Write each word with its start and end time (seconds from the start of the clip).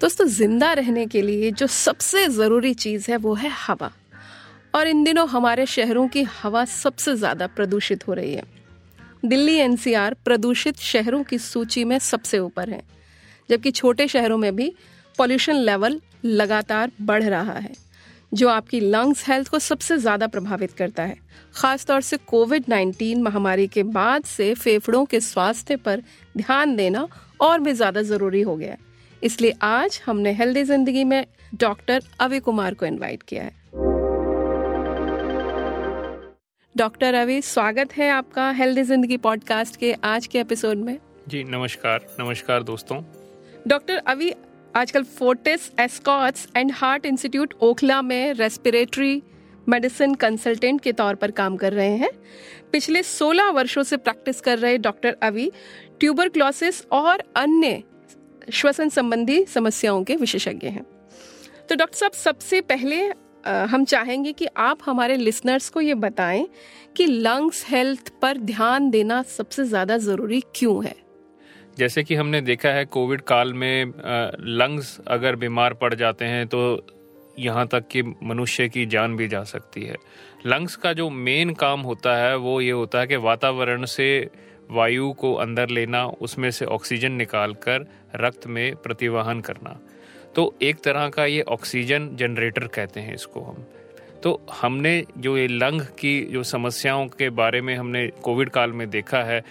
दोस्तों, 0.00 0.26
ज़िंदा 0.26 0.72
रहने 0.72 1.06
के 1.06 1.22
लिए 1.22 1.50
जो 1.50 1.66
सबसे 1.66 2.26
ज़रूरी 2.28 2.74
चीज़ 2.74 3.10
है 3.10 3.16
वो 3.16 3.34
है 3.34 3.50
हवा। 3.66 3.90
और 4.74 4.86
इन 4.86 5.04
दिनों 5.04 5.28
हमारे 5.28 5.66
शहरों 5.66 6.08
की 6.08 6.22
हवा 6.22 6.64
सबसे 6.64 7.14
ज़्यादा 7.16 7.46
प्रदूषित 7.46 8.08
हो 8.08 8.12
रही 8.12 8.34
है। 8.34 8.42
दिल्ली 9.24 9.54
एनसीआर 9.54 10.14
प्रदूषित 10.24 10.78
शहरों 10.78 11.22
की 11.22 11.38
सूची 11.38 11.84
में 11.84 11.98
सबसे 11.98 12.38
ऊपर 12.38 12.70
है, 12.70 12.82
जबकि 13.50 13.70
छोटे 13.70 14.08
शहरों 14.08 14.38
में 14.38 14.56
भी 14.56 14.72
पॉल्यूशन 15.18 15.54
लेवल 15.54 16.00
लगातार 16.24 16.90
बढ़ 17.00 17.22
रहा 17.22 17.52
है। 17.52 17.89
जो 18.32 18.48
आपकी 18.48 18.80
लंग्स 18.80 19.24
हेल्थ 19.28 19.48
को 19.48 19.58
सबसे 19.58 19.96
ज़्यादा 19.98 20.26
प्रभावित 20.26 20.72
करता 20.72 21.02
है। 21.02 21.16
खासतौर 21.54 22.00
से 22.00 22.16
कोविड 22.16 22.64
19 22.64 23.22
महामारी 23.22 23.66
के 23.66 23.82
बाद 23.82 24.24
से 24.24 24.52
फेफड़ों 24.54 25.04
के 25.04 25.20
स्वास्थ्य 25.20 25.76
पर 25.76 26.02
ध्यान 26.36 26.74
देना 26.76 27.06
और 27.40 27.60
भी 27.60 27.72
ज़्यादा 27.72 28.02
ज़रूरी 28.02 28.40
हो 28.40 28.56
गया 28.56 28.72
है। 28.72 28.78
इसलिए 29.22 29.54
आज 29.62 30.00
हमने 30.06 30.32
हेल्दी 30.32 30.62
ज़िंदगी 30.64 31.04
में 31.04 31.24
डॉक्टर 31.54 32.02
अवि 32.20 32.40
कुमार 32.40 32.74
को 32.74 32.86
इनवाइट 32.86 33.22
किया 33.22 33.42
है। 33.42 33.58
डॉक्टर 36.74 37.14
अवि 37.14 37.40
स्वागत 37.42 37.92
है 37.92 38.10
आपका 38.10 38.50
हेल्दी 38.50 38.82
ज़िंदगी 38.82 39.16
पॉडकास्ट 39.16 39.76
के 39.76 39.92
आज 40.04 40.26
के 40.26 40.40
एपिसोड 40.40 40.76
में। 40.76 40.98
जी 41.28 41.42
नमस्कार 41.44 42.06
नमस्कार 42.20 42.62
दोस्तों। 42.62 43.02
डॉक्टर 43.68 43.96
अवि 44.06 44.32
आजकल 44.76 45.02
Fortis 45.02 45.60
Escorts 45.80 46.46
and 46.56 46.70
heart 46.72 47.06
institute 47.06 47.54
Okhla 47.62 48.00
में 48.02 48.32
रेस्पिरेटरी 48.34 49.22
मेडिसिन 49.68 50.14
कंसल्टेंट 50.14 50.80
के 50.80 50.92
तौर 50.92 51.14
पर 51.14 51.30
काम 51.30 51.56
कर 51.56 51.72
रहे 51.72 51.96
हैं। 51.96 52.10
पिछले 52.72 53.02
16 53.02 53.50
वर्षों 53.50 53.82
से 53.82 53.96
प्रैक्टिस 53.96 54.40
कर 54.40 54.58
रहे 54.58 54.78
डॉक्टर 54.78 55.16
अवी, 55.22 55.50
ट्यूबरक्लोसिस 56.00 56.84
और 56.92 57.22
अन्य 57.36 57.82
श्वसन 58.52 58.88
संबंधी 58.88 59.44
समस्याओं 59.44 60.04
के 60.04 60.16
विशेषज्ञ 60.16 60.68
हैं। 60.68 60.84
तो 61.68 61.74
डॉक्टर 61.74 61.96
साहब, 61.98 62.12
सबसे 62.12 62.60
पहले 62.60 63.02
हम 63.44 63.84
चाहेंगे 63.84 64.32
कि 64.32 64.46
आप 64.58 64.78
हमारे 64.86 65.16
लिसनर्स 65.16 65.68
को 65.68 65.80
ये 65.80 65.94
बताएँ 65.96 66.46
कि 66.96 67.06
लंग्स 67.06 67.64
हेल्थ 67.68 68.12
पर 68.22 68.38
ध्यान 68.38 68.90
देना 68.90 69.22
सबसे 69.28 69.64
ज़्यादा 69.64 69.96
ज़रूरी 69.98 70.42
क्यों 70.54 70.84
है? 70.84 70.94
जैसे 71.80 72.02
कि 72.04 72.14
हमने 72.14 72.40
देखा 72.42 72.68
है 72.68 72.84
कोविड 72.86 73.20
काल 73.22 73.52
में 73.54 73.92
लंग्स 74.40 74.98
अगर 75.08 75.36
बीमार 75.36 75.74
पड़ 75.74 75.94
जाते 75.94 76.24
हैं 76.24 76.46
तो 76.46 76.60
यहाँ 77.38 77.66
तक 77.66 77.86
कि 77.88 78.02
मनुष्य 78.02 78.68
की 78.68 78.84
जान 78.86 79.16
भी 79.16 79.28
जा 79.28 79.42
सकती 79.44 79.82
है। 79.82 79.96
लंग्स 80.46 80.76
का 80.76 80.92
जो 80.92 81.08
मेन 81.10 81.52
काम 81.54 81.80
होता 81.80 82.16
है 82.16 82.36
वो 82.38 82.60
ये 82.60 82.70
होता 82.72 83.00
है 83.00 83.06
कि 83.06 83.16
वातावरण 83.18 83.84
से 83.86 84.08
वायु 84.70 85.10
को 85.12 85.32
अंदर 85.36 85.68
लेना, 85.70 86.04
उसमें 86.04 86.50
से 86.50 86.64
ऑक्सीजन 86.66 87.12
निकाल 87.12 87.54
कर 87.64 87.86
रक्त 88.16 88.46
में 88.46 88.76
प्रतिवाहन 88.76 89.40
करना। 89.40 89.78
तो 90.34 90.54
एक 90.62 90.82
तरह 90.84 91.08
का 91.08 91.24
ये 91.26 91.42
ऑक्सीजन 91.50 92.08
जनरेटर 92.14 92.66
कहते 92.66 93.00
हैं 93.00 93.14
इसको 93.14 93.40
हम। 93.42 93.64
तो 94.22 94.40
हमने 94.52 94.92
जो 95.18 95.36
ये 95.38 95.46
लंग 95.48 95.80
की 95.98 96.20
जो 96.24 96.42
समस्याओं 96.44 97.06
के 97.08 97.30
बारे 97.32 97.60
में 97.60 97.74
हमने 97.76 98.06
कोविड 98.22 98.48
काल 98.50 98.72
में 98.72 98.88
देखा 98.90 99.22
है, 99.24 99.42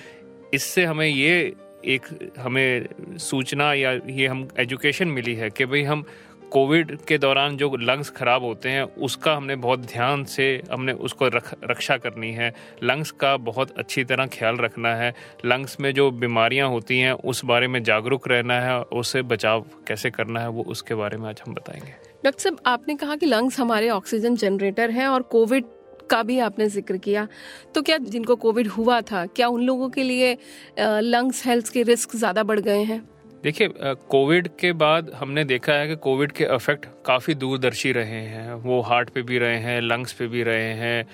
इससे 0.53 0.85
हमें 0.85 1.07
ये 1.07 1.53
एक 1.85 2.33
हमें 2.39 2.85
सूचना 3.17 3.73
या 3.73 3.91
ये 3.91 4.27
हम 4.27 4.47
एजुकेशन 4.57 5.07
मिली 5.07 5.35
है 5.35 5.49
कि 5.49 5.65
भाई 5.65 5.83
हम 5.83 6.03
कोविड 6.51 6.97
के 6.97 7.17
दौरान 7.17 7.57
जो 7.57 7.75
लंग्स 7.75 8.09
खराब 8.09 8.43
होते 8.43 8.69
हैं, 8.69 8.83
उसका 8.83 9.33
हमने 9.33 9.55
बहुत 9.55 9.79
ध्यान 9.79 10.23
से 10.23 10.61
हमने 10.71 10.91
उसको 10.91 11.27
रख, 11.27 11.55
रक्षा 11.63 11.97
करनी 11.97 12.31
है। 12.31 12.53
लंग्स 12.83 13.11
का 13.11 13.37
बहुत 13.37 13.79
अच्छी 13.79 14.03
तरह 14.03 14.25
ख्याल 14.25 14.57
रखना 14.57 14.95
है। 14.95 15.13
लंग्स 15.45 15.79
में 15.79 15.93
जो 15.93 16.11
बीमारियाँ 16.11 16.69
होती 16.69 16.99
हैं, 16.99 17.11
उस 17.11 17.45
बारे 17.45 17.67
में 17.67 17.83
जागरूक 17.83 18.27
रहना 18.27 18.61
है, 18.61 18.81
उससे 18.81 19.21
बचाव 19.21 19.65
कैसे 19.87 20.09
करना 20.09 20.39
है, 20.39 20.49
वो 20.49 20.63
उसके 20.63 20.95
बारे 20.95 21.17
में 21.17 21.29
आज 21.29 21.41
हम 21.47 21.53
बताएँगे। 21.53 21.91
डॉक्टर 22.25 22.39
साहब, 22.39 22.57
आपने 22.65 22.95
कहा 22.95 23.15
कि 23.15 23.25
लंग्स 23.25 23.59
हमारे 23.59 23.89
ऑक्सीजन 23.89 24.35
जनरेटर 24.35 24.91
हैं 24.91 25.07
और 25.07 25.21
कोविड 25.21 25.63
का 26.09 26.21
भी 26.23 26.39
आपने 26.41 26.67
ज़िक्र 26.69 26.97
किया। 26.99 27.27
तो 27.75 27.81
क्या 27.81 27.97
जिनको 27.99 28.35
कोविड 28.37 28.67
हुआ 28.69 28.99
था, 29.01 29.25
क्या 29.27 29.47
उन 29.49 29.63
लोगों 29.63 29.89
के 29.89 30.03
लिए 30.03 30.37
लंग्स 30.79 31.45
हेल्थ 31.45 31.71
के 31.73 31.83
रिस्क 31.85 32.15
ज़्यादा 32.15 32.43
बढ़ 32.43 32.59
गए 32.61 32.83
हैं? 32.83 33.01
देखिए 33.43 33.69
कोविड 34.09 34.47
के 34.59 34.71
बाद 34.75 35.11
हमने 35.15 35.43
देखा 35.45 35.73
है 35.73 35.87
कि 35.87 35.95
कोविड 35.97 36.31
के 36.31 36.43
इफ़ेक्ट 36.45 36.85
काफ़ी 37.05 37.33
दूरदर्शी 37.35 37.91
रहे 37.91 38.21
हैं। 38.25 38.53
वो 38.63 38.79
हार्ट 38.81 39.09
पे 39.09 39.21
भी 39.21 39.37
रहे 39.39 39.57
हैं 39.59 39.79
लंग्स 39.81 40.13
पे 40.13 40.27
भी 40.27 40.43
रहे 40.43 40.73
हैं 40.75 41.05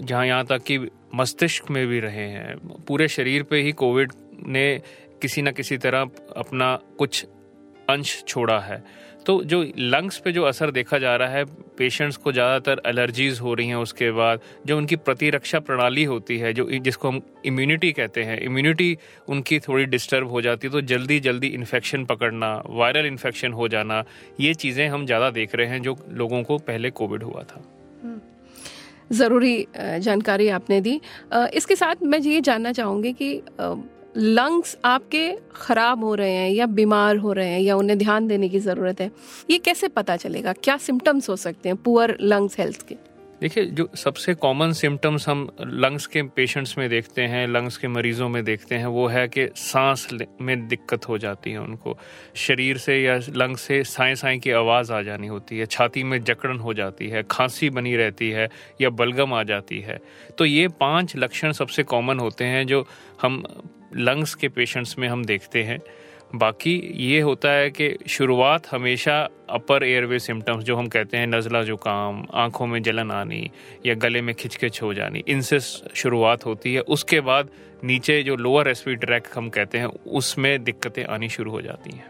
जहाँ 0.00 0.26
यहाँ 0.26 0.44
तक 0.46 0.62
कि 0.62 0.78
मस्तिष्क 1.14 1.70
में 1.70 1.86
भी 1.86 2.00
रहे 2.00 2.28
हैं। 2.28 2.56
पूरे 2.86 3.08
शरीर 3.08 3.42
पे 3.42 3.60
ही 3.62 3.72
कोविड 3.74 4.12
ने 4.46 4.66
किसी 5.22 5.42
न 5.42 5.52
किसी 5.52 5.76
तरह 5.78 6.10
अपना 6.36 6.74
कुछ 6.98 7.24
अंश 7.88 8.22
छोड़ा 8.28 8.58
है। 8.60 8.82
तो 9.28 9.42
जो 9.44 9.60
लंग्स 9.78 10.18
पे 10.18 10.32
जो 10.32 10.42
असर 10.44 10.70
देखा 10.70 10.98
जा 10.98 11.14
रहा 11.16 11.28
है 11.28 11.44
पेशेंट्स 11.78 12.16
को 12.16 12.32
ज़्यादातर 12.32 12.80
एलर्जीज 12.86 13.40
हो 13.40 13.52
रही 13.54 13.66
हैं 13.68 13.76
उसके 13.76 14.10
बाद, 14.10 14.40
जो 14.66 14.76
उनकी 14.76 14.96
प्रतिरक्षा 14.98 15.58
प्रणाली 15.60 16.04
होती 16.04 16.38
है, 16.38 16.52
जो 16.52 16.64
जिसको 16.80 17.08
हम 17.08 17.20
इम्यूनिटी 17.46 17.90
कहते 17.92 18.22
हैं 18.24 18.38
इम्यूनिटी 18.40 18.96
उनकी 19.28 19.58
थोड़ी 19.60 19.84
डिस्टर्ब 19.86 20.30
हो 20.30 20.40
जाती 20.42 20.66
है 20.66 20.72
तो 20.72 20.80
जल्दी 20.86 21.20
जल्दी 21.20 21.48
इन्फेक्शन 21.50 22.04
पकड़ना 22.04 22.50
वायरल 22.68 23.06
इन्फेक्शन 23.06 23.52
हो 23.52 23.68
जाना, 23.68 24.02
ये 24.40 24.54
चीज़ें 24.56 24.88
हम 24.88 25.06
ज़्यादा 25.06 25.30
देख 25.32 25.54
रहे 25.54 25.66
हैं 25.66 25.82
जो 25.82 25.96
लोगों 26.14 26.42
को 26.42 26.58
पहले 26.64 26.90
कोविड 26.92 27.22
हुआ 27.22 27.42
था 27.42 27.62
हम्म। 28.02 28.20
ज़रूरी 29.14 29.66
जानकारी 29.76 30.48
आपने 30.54 30.80
दी 30.80 31.00
इसके 31.54 31.76
साथ 31.76 32.02
मैं 32.04 32.18
ये 32.20 32.40
जानना 32.42 32.72
चाहूँगी 32.72 33.12
कि 33.12 33.30
लंग्स 34.16 34.76
आपके 34.84 35.30
खराब 35.56 36.04
हो 36.04 36.14
रहे 36.14 36.32
हैं 36.32 36.50
या 36.50 36.66
बीमार 36.66 37.16
हो 37.16 37.32
रहे 37.32 37.48
हैं 37.48 37.60
या 37.60 37.76
उन्हें 37.76 37.98
ध्यान 37.98 38.28
देने 38.28 38.48
की 38.48 38.58
ज़रूरत 38.58 39.00
है, 39.00 39.10
ये 39.50 39.58
कैसे 39.58 39.88
पता 39.88 40.16
चलेगा? 40.16 40.52
क्या 40.54 40.76
सिम्टम्स 40.76 41.28
हो 41.28 41.36
सकते 41.36 41.68
हैं 41.68 41.76
पुअर 41.76 42.16
लंग्स 42.20 42.58
हेल्थ 42.58 42.88
के? 42.88 42.96
देखिए, 43.40 43.64
जो 43.64 43.88
सबसे 43.96 44.32
कॉमन 44.34 44.72
सिम्टम्स 44.72 45.28
हम 45.28 45.46
लंग्स 45.60 46.06
के 46.06 46.22
पेशेंट्स 46.36 46.76
में 46.78 46.88
देखते 46.90 47.22
हैं 47.22 47.46
लंग्स 47.48 47.76
के 47.76 47.88
मरीजों 47.88 48.28
में 48.28 48.42
देखते 48.44 48.74
हैं, 48.74 48.86
वो 48.86 49.06
है 49.06 49.26
कि 49.28 49.46
सांस 49.56 50.08
में 50.40 50.66
दिक्कत 50.68 51.08
हो 51.08 51.18
जाती 51.18 51.50
है 51.50 51.60
उनको। 51.60 51.96
शरीर 52.36 52.78
से 52.78 53.00
या 53.02 53.18
लंग्स 53.36 53.60
से 53.60 53.82
साए 53.84 54.14
साए 54.14 54.36
की 54.38 54.50
आवाज़ 54.50 54.92
आ 54.92 55.00
जानी 55.02 55.26
होती 55.26 55.58
है, 55.58 55.66
छाती 55.66 56.02
में 56.02 56.22
जकड़न 56.24 56.58
हो 56.58 56.74
जाती 56.74 57.08
है, 57.08 57.22
खांसी 57.30 57.70
बनी 57.70 57.96
रहती 57.96 58.30
है 58.30 58.48
या 58.80 58.90
बलगम 58.90 59.34
आ 59.34 59.42
जाती 59.44 59.80
है। 59.80 60.00
तो 60.38 60.44
ये 60.44 60.68
पाँच 60.80 61.16
लक्षण 61.16 61.52
सबसे 61.52 61.82
कॉमन 61.84 62.18
होते 62.18 62.44
हैं 62.44 62.66
जो 62.66 62.86
हम 63.22 63.42
लंग्स 63.92 64.34
के 64.34 64.48
पेशेंट्स 64.48 64.98
में 64.98 65.08
हम 65.08 65.24
देखते 65.24 65.62
हैं। 65.62 65.80
बाकी 66.34 66.72
ये 67.02 67.20
होता 67.20 67.50
है 67.50 67.70
कि 67.70 67.96
शुरुआत 68.08 68.66
हमेशा 68.70 69.16
अपर 69.50 69.84
एयरवे 69.84 70.18
सिम्टम्स 70.18 70.64
जो 70.64 70.76
हम 70.76 70.88
कहते 70.88 71.16
हैं 71.16 71.26
नज़ला 71.26 71.62
जुकाम, 71.62 72.24
आँखों 72.34 72.66
में 72.66 72.82
जलन 72.82 73.10
आनी 73.10 73.50
या 73.86 73.94
गले 73.94 74.20
में 74.22 74.34
खिचखिच 74.34 74.82
हो 74.82 74.92
जानी, 74.94 75.24
इनसे 75.28 75.60
शुरुआत 75.60 76.46
होती 76.46 76.74
है। 76.74 76.80
उसके 76.82 77.20
बाद 77.22 77.50
नीचे 77.84 78.22
जो 78.22 78.36
लोअर 78.36 78.66
रेस्पी 78.66 78.94
ट्रैक 78.96 79.28
हम 79.34 79.48
कहते 79.48 79.78
हैं, 79.78 79.86
उसमें 79.86 80.64
दिक्कतें 80.64 81.04
आनी 81.06 81.28
शुरू 81.28 81.50
हो 81.50 81.60
जाती 81.62 81.96
हैं। 81.96 82.06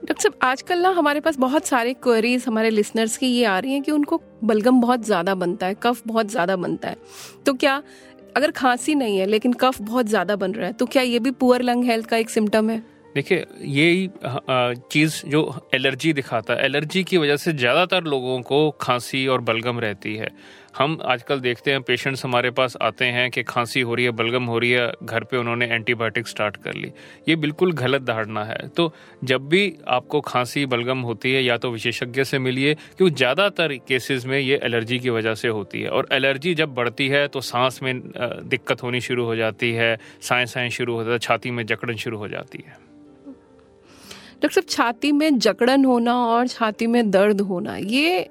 डॉक्टर 0.00 0.22
साहब, 0.22 0.34
आजकल 0.42 0.78
ना 0.78 0.88
हमारे 0.90 1.20
पास 1.20 1.36
बहुत 1.38 1.66
सारे 1.66 1.92
क्वेरीज 1.94 2.44
हमारे 2.48 2.70
लिसनर्स 2.70 3.16
की 3.16 3.26
ये 3.26 3.44
आ 3.44 3.58
रही 3.58 3.72
हैं 3.72 3.82
कि 3.82 3.92
उनको 3.92 4.20
बलगम 4.44 4.80
बहुत 4.80 5.04
ज़्यादा 5.04 5.34
बनता 5.34 5.66
है 5.66 5.74
कफ 5.82 6.02
बहुत 6.06 6.30
ज़्यादा 6.30 6.56
बनता 6.56 6.88
है। 6.88 6.96
तो 7.46 7.54
क्या 7.54 7.82
अगर 8.36 8.50
खांसी 8.52 8.94
नहीं 8.94 9.18
है, 9.18 9.26
लेकिन 9.26 9.52
कफ 9.54 9.80
बहुत 9.82 10.06
ज़्यादा 10.06 10.36
बन 10.36 10.52
रहा 10.52 10.66
है 10.66 10.72
तो 10.72 10.86
क्या 10.86 11.02
ये 11.04 11.18
भी 11.18 11.30
पुअर 11.32 11.62
लंग 11.62 11.84
हेल्थ 11.84 12.06
का 12.06 12.16
एक 12.16 12.30
सिम्टम 12.30 12.70
है? 12.70 12.82
देखिए 13.14 13.44
ये 13.62 14.08
चीज़ 14.90 15.20
जो 15.26 15.68
एलर्जी 15.74 16.12
दिखाता 16.12 16.54
है। 16.54 16.64
एलर्जी 16.64 17.02
की 17.04 17.16
वजह 17.18 17.36
से 17.36 17.52
ज़्यादातर 17.52 18.04
लोगों 18.04 18.40
को 18.42 18.70
खांसी 18.80 19.26
और 19.26 19.40
बलगम 19.42 19.80
रहती 19.80 20.14
है। 20.16 20.28
हम 20.74 20.98
आजकल 21.04 21.40
देखते 21.40 21.70
हैं 21.70 21.80
पेशेंट्स 21.82 22.24
हमारे 22.24 22.50
पास 22.50 22.76
आते 22.82 23.04
हैं 23.06 23.30
कि 23.30 23.42
खांसी 23.42 23.80
हो 23.80 23.94
रही 23.94 24.04
है, 24.04 24.10
बलगम 24.10 24.44
हो 24.44 24.58
रही 24.58 24.70
है, 24.70 24.92
घर 25.04 25.24
पे 25.24 25.36
उन्होंने 25.36 25.66
एंटीबायोटिक 25.66 26.28
स्टार्ट 26.28 26.56
कर 26.56 26.74
ली। 26.74 26.92
ये 27.28 27.36
बिल्कुल 27.36 27.72
गलत 27.72 28.02
धारणा 28.02 28.44
है। 28.44 28.56
तो 28.68 28.92
जब 29.24 29.48
भी 29.48 29.72
आपको 29.88 30.20
खांसी, 30.22 30.64
बलगम 30.66 31.00
होती 31.00 31.32
है, 31.32 31.42
या 31.44 31.56
तो 31.56 31.70
विशेषज्ञ 31.70 32.24
से 32.24 32.38
मिलिए 32.38 32.74
क्योंकि 32.74 33.14
ज़्यादातर 33.14 33.74
केसेस 33.88 34.24
में 34.26 34.38
ये 34.38 34.60
एलर्जी 34.62 34.98
की 34.98 35.10
वजह 35.10 35.34
से 35.34 35.48
होती 35.48 35.82
है। 35.82 35.88
और 35.90 36.08
एलर्जी 36.12 36.54
जब 36.54 36.74
बढ़ती 36.74 37.08
है 37.08 37.26
तो 37.28 37.40
सांस 37.42 37.82
में 37.82 38.00
दिक्कत 38.48 38.82
होनी 38.82 39.00
शुरू 39.00 39.24
हो 39.24 39.36
जाती 39.36 39.72
है, 39.72 39.98
साए 40.22 40.46
साए 40.46 40.70
शुरू 40.70 40.94
हो 40.94 41.02
जाता 41.02 41.12
है, 41.12 41.18
छाती 41.18 41.50
में 41.50 41.64
जकड़न 41.66 41.96
शुरू 41.96 42.18
हो 42.18 42.28
जाती 42.28 42.64
है। 42.66 42.76
डॉक्टर 44.42 44.50
साहब, 44.50 44.66
छाती 44.68 45.12
में 45.12 45.38
जकड़न 45.38 45.84
होना 45.84 46.14
और 46.16 46.46
छाती 46.48 46.86
में 46.86 47.10
दर्द 47.10 47.40
होना, 47.42 47.76
ये 47.76 48.28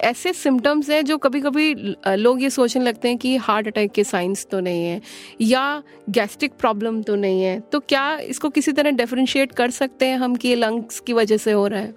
ऐसे 0.00 0.32
सिम्टम्स 0.32 0.90
हैं 0.90 1.04
जो 1.04 1.16
कभी 1.18 1.40
कभी 1.40 1.74
लोग 2.08 2.42
ये 2.42 2.50
सोचने 2.50 2.84
लगते 2.84 3.08
हैं 3.08 3.18
कि 3.18 3.36
हार्ट 3.36 3.66
अटैक 3.66 3.92
के 3.92 4.04
साइंस 4.04 4.46
तो 4.50 4.60
नहीं 4.60 4.84
है, 4.84 5.00
या 5.40 5.82
गैस्ट्रिक 6.10 6.52
प्रॉब्लम 6.52 7.02
तो 7.02 7.14
नहीं 7.16 7.42
है। 7.42 7.58
तो 7.62 7.80
क्या 7.80 8.16
इसको 8.18 8.50
किसी 8.50 8.72
तरह 8.72 8.90
डिफ्रेंशिएट 8.92 9.52
कर 9.52 9.70
सकते 9.70 10.06
हैं 10.06 10.18
हम 10.18 10.36
कि 10.36 10.48
ये 10.48 10.54
लंग्स 10.54 11.00
की 11.00 11.12
वजह 11.12 11.36
से 11.36 11.52
हो 11.52 11.66
रहा 11.66 11.80
है? 11.80 11.94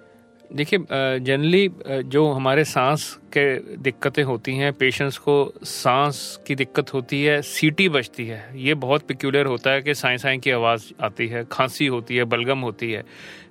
देखिए 0.50 0.78
जनरली 1.20 1.68
जो 1.88 2.30
हमारे 2.30 2.64
सांस 2.64 3.16
के 3.32 3.76
दिक्कतें 3.78 4.22
होती 4.22 4.56
हैं 4.56 4.72
पेशेंट्स 4.72 5.18
को 5.18 5.34
सांस 5.64 6.38
की 6.46 6.54
दिक्कत 6.54 6.92
होती 6.94 7.22
है 7.24 7.40
सीटी 7.42 7.88
बचती 7.88 8.26
है। 8.26 8.42
ये 8.56 8.74
बहुत 8.76 9.06
पिक्यूलर 9.06 9.46
होता 9.46 9.70
है 9.70 9.82
कि 9.82 9.94
साई 9.94 10.18
साई 10.18 10.38
की 10.38 10.50
आवाज़ 10.50 10.84
आती 11.02 11.26
है, 11.28 11.44
खांसी 11.52 11.86
होती 11.86 12.16
है, 12.16 12.24
बलगम 12.24 12.58
होती 12.60 12.90
है। 12.92 13.04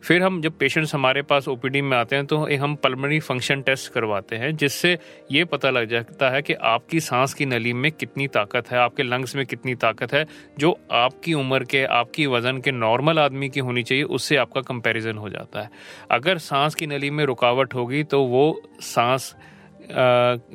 फिर 0.03 0.21
हम 0.23 0.41
जब 0.41 0.57
पेशेंट्स 0.57 0.93
हमारे 0.95 1.21
पास 1.21 1.47
ओपीडी 1.47 1.81
में 1.81 1.97
आते 1.97 2.15
हैं 2.15 2.25
तो 2.25 2.37
हम 2.55 2.75
पल्मोनरी 2.75 3.19
फ़ंक्शन 3.21 3.61
टेस्ट 3.61 3.91
करवाते 3.93 4.35
हैं, 4.35 4.55
जिससे 4.55 4.97
ये 5.31 5.43
पता 5.45 5.69
लग 5.69 5.89
जाता 5.89 6.29
है 6.29 6.41
कि 6.41 6.53
आपकी 6.53 6.99
सांस 6.99 7.33
की 7.33 7.45
नली 7.45 7.73
में 7.73 7.91
कितनी 7.91 8.27
ताकत 8.29 8.71
है, 8.71 8.77
आपके 8.77 9.03
लंग्स 9.03 9.35
में 9.35 9.45
कितनी 9.45 9.75
ताकत 9.77 10.13
है, 10.13 10.25
जो 10.59 10.77
आपकी 10.91 11.33
उम्र 11.33 11.63
के, 11.65 11.83
आपकी 11.83 12.25
वज़न 12.27 12.57
के 12.57 12.71
नॉर्मल 12.71 13.19
आदमी 13.19 13.49
की 13.49 13.59
होनी 13.59 13.83
चाहिए, 13.83 14.03
उससे 14.05 14.35
आपका 14.37 14.61
कंपैरिजन 14.63 15.17
हो 15.17 15.29
जाता 15.29 15.61
है। 15.61 15.69
अगर 16.11 16.37
सांस 16.39 16.75
की 16.75 16.87
नली 16.87 17.09
में 17.09 17.25
रुकावट 17.25 17.73
होगी 17.73 18.03
तो 18.03 18.23
वो 18.23 18.61
सांस 18.81 19.35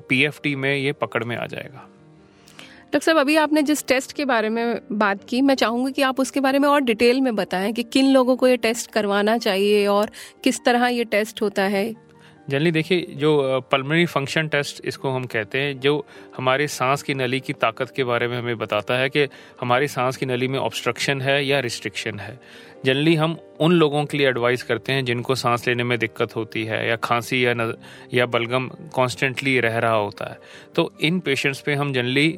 पीएफटी 0.08 0.56
में 0.56 0.76
ये 0.76 0.92
पकड़ 0.92 1.24
में 1.24 1.36
आ 1.36 1.46
जाएगा। 1.46 1.88
डॉक्टर 2.82 2.98
साहब, 2.98 3.18
अभी 3.18 3.36
आपने 3.36 3.62
जिस 3.62 3.86
टेस्ट 3.86 4.12
के 4.12 4.24
बारे 4.24 4.48
में 4.48 4.80
बात 4.92 5.24
की, 5.28 5.42
मैं 5.42 5.54
चाहूँगी 5.54 5.92
कि 5.92 6.02
आप 6.02 6.20
उसके 6.20 6.40
बारे 6.40 6.58
में 6.58 6.68
और 6.68 6.80
डिटेल 6.80 7.20
में 7.20 7.36
बताएँ 7.36 7.72
कि 7.72 7.82
किन 7.82 8.12
लोगों 8.12 8.36
को 8.36 8.48
ये 8.48 8.56
टेस्ट 8.56 8.90
करवाना 8.90 9.38
चाहिए 9.38 9.86
और 9.86 10.10
किस 10.44 10.64
तरह 10.64 10.86
ये 10.86 11.04
टेस्ट 11.04 11.42
होता 11.42 11.62
है। 11.62 12.05
जनरली 12.48 12.70
देखिए 12.70 13.06
जो 13.10 13.60
पल्मोनरी 13.72 14.06
फ़ंक्शन 14.06 14.48
टेस्ट 14.48 14.80
इसको 14.84 15.10
हम 15.10 15.24
कहते 15.24 15.60
हैं 15.60 15.78
जो 15.80 15.94
हमारे 16.36 16.66
सांस 16.68 17.02
की 17.02 17.14
नली 17.14 17.40
की 17.40 17.52
ताकत 17.52 17.92
के 17.96 18.04
बारे 18.04 18.28
में 18.28 18.36
हमें 18.38 18.58
बताता 18.58 18.98
है 18.98 19.08
कि 19.08 19.26
हमारी 19.60 19.88
सांस 19.88 20.16
की 20.16 20.26
नली 20.26 20.48
में 20.48 20.58
ऑब्स्ट्रक्शन 20.58 21.20
है 21.20 21.44
या 21.46 21.60
रिस्ट्रिक्शन 21.60 22.18
है। 22.18 22.38
जनरली 22.84 23.14
हम 23.14 23.36
उन 23.60 23.72
लोगों 23.72 24.04
के 24.04 24.18
लिए 24.18 24.28
एडवाइस 24.28 24.62
करते 24.62 24.92
हैं 24.92 25.04
जिनको 25.04 25.34
सांस 25.34 25.66
लेने 25.68 25.84
में 25.84 25.98
दिक्कत 25.98 26.36
होती 26.36 26.64
है 26.64 26.88
या 26.88 26.96
खांसी 26.96 27.44
या 27.46 27.54
न, 27.56 27.72
या 28.14 28.26
बलगम 28.26 28.68
कॉन्स्टेंटली 28.94 29.58
रह 29.60 29.78
रहा 29.78 29.94
होता 29.94 30.30
है। 30.30 30.38
तो 30.74 30.92
इन 31.00 31.20
पेशेंट्स 31.20 31.60
पे 31.60 31.74
हम 31.74 31.92
जनरली 31.92 32.28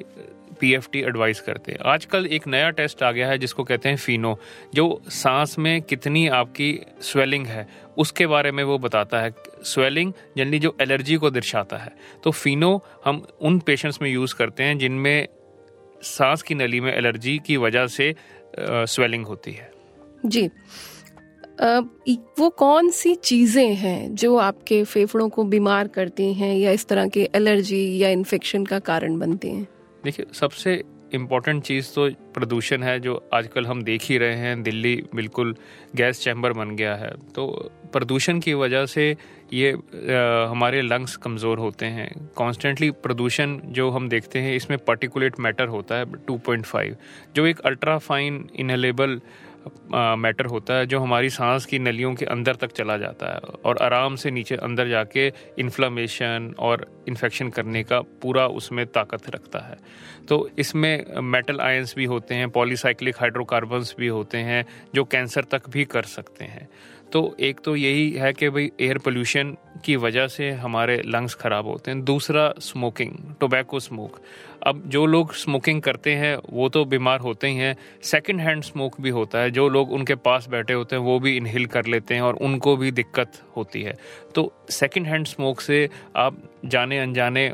पीएफटी 0.60 1.00
एडवाइस 1.00 1.40
करते 1.40 1.72
हैं। 1.72 1.78
आजकल 1.86 2.26
एक 2.26 2.46
नया 2.48 2.70
टेस्ट 2.70 3.02
आ 3.02 3.10
गया 3.12 3.28
है 3.28 3.38
जिसको 3.38 3.64
कहते 3.64 3.88
हैं 3.88 3.96
फिनो 3.96 4.38
जो 4.74 4.86
सांस 5.08 5.58
में 5.58 5.80
कितनी 5.82 6.26
आपकी 6.28 6.78
स्वेलिंग 7.02 7.46
है 7.46 7.66
उसके 7.98 8.26
बारे 8.26 8.52
में 8.52 8.62
वो 8.64 8.78
बताता 8.78 9.20
है 9.20 9.34
स्वेलिंग 9.64 10.12
जनरली 10.36 10.58
जो 10.58 10.76
एलर्जी 10.80 11.16
को 11.16 11.30
दर्शाता 11.30 11.76
है। 11.76 11.92
तो 12.24 12.30
फिनो 12.30 12.70
हम 13.04 13.26
उन 13.40 13.58
पेशेंट्स 13.58 14.02
में 14.02 14.10
यूज़ 14.10 14.34
करते 14.34 14.62
हैं 14.62 14.78
जिनमें 14.78 15.28
सांस 16.02 16.42
की 16.42 16.54
नली 16.54 16.80
में 16.80 16.92
एलर्जी 16.94 17.38
की 17.38 17.56
वजह 17.56 17.86
से 17.86 18.14
स्वेलिंग 18.60 19.26
होती 19.26 19.52
है। 19.52 19.70
जी। 20.26 20.48
आ, 21.60 21.78
वो 22.38 22.48
कौन 22.50 22.90
सी 22.90 23.14
चीज़ें 23.14 23.74
हैं 23.74 24.14
जो 24.14 24.36
आपके 24.36 24.82
फेफड़ों 24.84 25.28
को 25.28 25.44
बीमार 25.44 25.88
करती 25.88 26.32
हैं 26.34 26.54
या 26.56 26.70
इस 26.70 26.86
तरह 26.88 27.08
के 27.08 27.28
एलर्जी 27.34 27.98
या 27.98 28.08
इन्फेक्शन 28.08 28.64
का 28.64 28.78
कारण 28.80 29.18
बनती 29.18 29.48
हैं? 29.48 29.66
देखिए 30.04 30.26
सबसे 30.32 30.82
इंपॉर्टेंट 31.14 31.62
चीज़ 31.62 31.90
तो 31.94 32.08
प्रदूषण 32.34 32.82
है 32.82 32.98
जो 33.00 33.14
आजकल 33.34 33.66
हम 33.66 33.82
देख 33.82 34.02
ही 34.02 34.18
रहे 34.18 34.34
हैं। 34.34 34.62
दिल्ली 34.62 34.94
बिल्कुल 35.14 35.54
गैस 35.96 36.20
चैम्बर 36.20 36.52
बन 36.52 36.74
गया 36.76 36.94
है। 36.94 37.10
तो 37.34 37.70
प्रदूषण 37.92 38.40
की 38.40 38.54
वजह 38.54 38.86
से 38.86 39.16
ये 39.52 39.72
आ, 39.72 40.50
हमारे 40.50 40.82
लंग्स 40.82 41.16
कमज़ोर 41.16 41.58
होते 41.58 41.86
हैं। 41.86 42.08
कॉन्स्टेंटली 42.36 42.90
प्रदूषण 43.02 43.58
जो 43.72 43.90
हम 43.90 44.08
देखते 44.08 44.38
हैं 44.38 44.54
इसमें 44.56 44.78
पर्टिकुलेट 44.78 45.40
मैटर 45.40 45.68
होता 45.68 45.94
है 45.94 46.04
2.5 46.26 46.96
जो 47.36 47.46
एक 47.46 47.60
अल्ट्रा 47.60 47.98
फाइन 47.98 48.48
इनहेलेबल 48.56 49.20
मैटर 49.92 50.46
होता 50.46 50.74
है 50.74 50.86
जो 50.86 50.98
हमारी 51.00 51.30
सांस 51.30 51.64
की 51.66 51.78
नलियों 51.78 52.14
के 52.14 52.24
अंदर 52.26 52.56
तक 52.56 52.72
चला 52.72 52.96
जाता 52.96 53.26
है 53.26 53.38
और 53.64 53.78
आराम 53.82 54.16
से 54.16 54.30
नीचे 54.30 54.56
अंदर 54.56 54.88
जाके 54.88 55.26
इन्फ्लामेशन 55.58 56.54
और 56.58 56.86
इन्फेक्शन 57.08 57.48
करने 57.48 57.82
का 57.82 58.00
पूरा 58.22 58.46
उसमें 58.60 58.84
ताकत 58.86 59.28
रखता 59.30 59.58
है। 59.58 59.76
तो 60.28 60.48
इसमें 60.58 61.20
मेटल 61.22 61.60
आयंस 61.60 61.94
भी 61.96 62.04
होते 62.04 62.34
हैं 62.34 62.48
पॉलीसाइक्लिक 62.50 63.16
हाइड्रोकार्बन्स 63.20 63.94
भी 63.98 64.08
होते 64.08 64.38
हैं 64.38 64.64
जो 64.94 65.04
कैंसर 65.04 65.44
तक 65.44 65.68
भी 65.70 65.84
कर 65.86 66.02
सकते 66.06 66.44
हैं। 66.44 66.68
तो 67.12 67.36
एक 67.40 67.60
तो 67.60 67.74
यही 67.76 68.10
है 68.12 68.32
कि 68.32 68.48
भाई 68.48 68.70
एयर 68.80 68.98
पोल्यूशन 68.98 69.56
की 69.84 69.96
वजह 69.96 70.26
से 70.26 70.50
हमारे 70.50 71.00
लंग्स 71.06 71.34
ख़राब 71.34 71.66
होते 71.66 71.90
हैं। 71.90 72.04
दूसरा 72.04 72.52
स्मोकिंग 72.60 73.12
टोबैको 73.40 73.80
स्मोक 73.80 74.20
अब 74.66 74.82
जो 74.86 75.04
लोग 75.06 75.32
स्मोकिंग 75.34 75.80
करते 75.82 76.12
हैं, 76.12 76.36
वो 76.50 76.68
तो 76.68 76.84
बीमार 76.84 77.20
होते 77.20 77.48
ही 77.48 77.56
हैं। 77.56 77.76
सेकंड 78.02 78.40
हैंड 78.40 78.62
स्मोक 78.62 79.00
भी 79.00 79.10
होता 79.10 79.38
है। 79.38 79.50
जो 79.50 79.68
लोग 79.68 79.92
उनके 79.92 80.14
पास 80.14 80.48
बैठे 80.48 80.72
होते 80.72 80.96
हैं, 80.96 81.02
वो 81.02 81.18
भी 81.20 81.36
इनहेल 81.36 81.66
कर 81.66 81.86
लेते 81.86 82.14
हैं 82.14 82.22
और 82.22 82.34
उनको 82.34 82.76
भी 82.76 82.90
दिक्कत 82.90 83.42
होती 83.56 83.82
है। 83.82 83.94
तो 84.34 84.52
सेकंड 84.70 85.06
हैंड 85.06 85.26
स्मोक 85.26 85.60
से 85.60 85.88
आप 86.16 86.42
जाने 86.64 86.98
अनजाने 86.98 87.52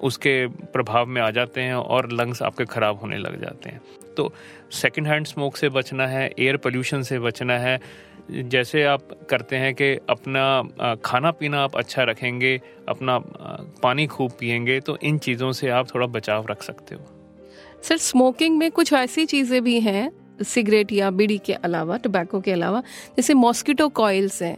उसके 0.00 0.46
प्रभाव 0.46 1.06
में 1.06 1.20
आ 1.22 1.30
जाते 1.30 1.60
हैं 1.60 1.74
और 1.74 2.10
लंग्स 2.12 2.42
आपके 2.42 2.64
ख़राब 2.64 2.98
होने 2.98 3.18
लग 3.18 3.40
जाते 3.40 3.70
हैं। 3.70 3.80
तो 4.16 4.32
सेकंड 4.72 5.06
हैंड 5.06 5.26
स्मोक 5.26 5.56
से 5.56 5.68
बचना 5.68 6.06
है 6.06 6.30
एयर 6.38 6.56
पोल्यूशन 6.56 7.02
से 7.02 7.18
बचना 7.18 7.58
है। 7.58 7.78
जैसे 8.30 8.82
आप 8.84 9.08
करते 9.30 9.56
हैं 9.56 9.74
कि 9.74 9.92
अपना 10.08 10.96
खाना 11.04 11.30
पीना 11.30 11.62
आप 11.62 11.76
अच्छा 11.76 12.02
रखेंगे, 12.02 12.60
अपना 12.88 13.18
पानी 13.82 14.06
खूब 14.06 14.32
पियेंगे 14.40 14.78
तो 14.80 14.96
इन 15.02 15.18
चीज़ों 15.18 15.52
से 15.52 15.68
आप 15.68 15.94
थोड़ा 15.94 16.06
बचाव 16.06 16.46
रख 16.50 16.62
सकते 16.62 16.94
हो। 16.94 17.00
सर, 17.82 17.96
स्मोकिंग 17.96 18.56
में 18.58 18.70
कुछ 18.70 18.92
ऐसी 18.92 19.26
चीज़ें 19.26 19.62
भी 19.64 19.80
हैं, 19.80 20.10
सिगरेट 20.44 20.92
या 20.92 21.10
बीड़ी 21.10 21.38
के 21.38 21.52
अलावा, 21.52 21.96
टोबैको 21.96 22.40
के 22.40 22.52
अलावा, 22.52 22.82
जैसे 23.16 23.34
मॉस्किटो 23.34 23.88
कॉयल्स 23.88 24.42
हैं। 24.42 24.56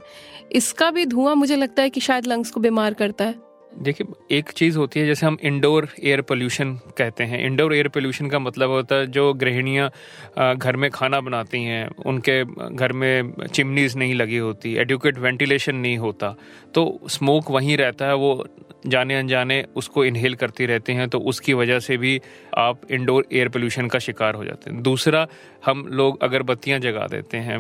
इसका 0.53 0.91
भी 0.91 1.07
धुआँ 1.07 1.35
मुझे 1.35 1.57
लगता 1.57 1.83
है 1.83 1.91
कि 1.91 2.01
शायद 2.01 2.27
लंग्स 2.27 2.51
को 2.51 2.61
बीमार 2.61 2.95
करता 2.95 3.25
है। 3.25 3.46
देखिए, 3.77 4.37
एक 4.37 4.51
चीज़ 4.51 4.77
होती 4.79 5.01
है, 5.01 5.07
जैसे 5.07 5.27
हम 5.27 5.37
इंडोर 5.43 5.89
एयर 6.03 6.21
पोल्यूशन 6.23 6.73
कहते 6.99 7.25
हैं। 7.25 7.39
इंडोर 7.47 7.75
एयर 7.75 7.89
पोल्यूशन 7.89 8.29
का 8.29 8.39
मतलब 8.39 8.71
होता 8.71 8.97
है, 8.97 9.07
जो 9.07 9.33
गृहिणियाँ 9.35 9.91
घर 10.57 10.77
में 10.77 10.91
खाना 10.91 11.21
बनाती 11.21 11.63
हैं, 11.65 11.89
उनके 12.07 12.43
घर 12.75 12.93
में 12.93 13.33
चिमनीज 13.47 13.97
नहीं 13.97 14.15
लगी 14.15 14.37
होती 14.39 14.75
एडुकेट 14.77 15.19
वेंटिलेशन 15.19 15.77
नहीं 15.77 15.99
होता 15.99 16.35
तो 16.75 17.01
स्मोक 17.09 17.51
वहीं 17.51 17.77
रहता 17.77 18.07
है, 18.07 18.15
वो 18.15 18.47
जाने 18.87 19.15
अनजाने 19.15 19.65
उसको 19.77 20.05
इनहेल 20.05 20.35
करती 20.35 20.67
रहते 20.67 20.93
हैं 20.93 21.09
तो 21.09 21.19
उसकी 21.21 21.53
वजह 21.55 21.79
से 21.81 21.97
भी 21.97 22.21
आप 22.57 22.81
इंडोर 22.91 23.27
एयर 23.33 23.49
पोल्यूशन 23.49 23.87
का 23.89 23.99
शिकार 23.99 24.35
हो 24.35 24.45
जाते 24.45 24.71
हैं। 24.71 24.83
दूसरा, 24.83 25.27
हम 25.67 25.87
लोग 25.91 26.23
अगरबत्तियाँ 26.23 26.79
जगा 26.81 27.07
देते 27.07 27.37
हैं। 27.37 27.59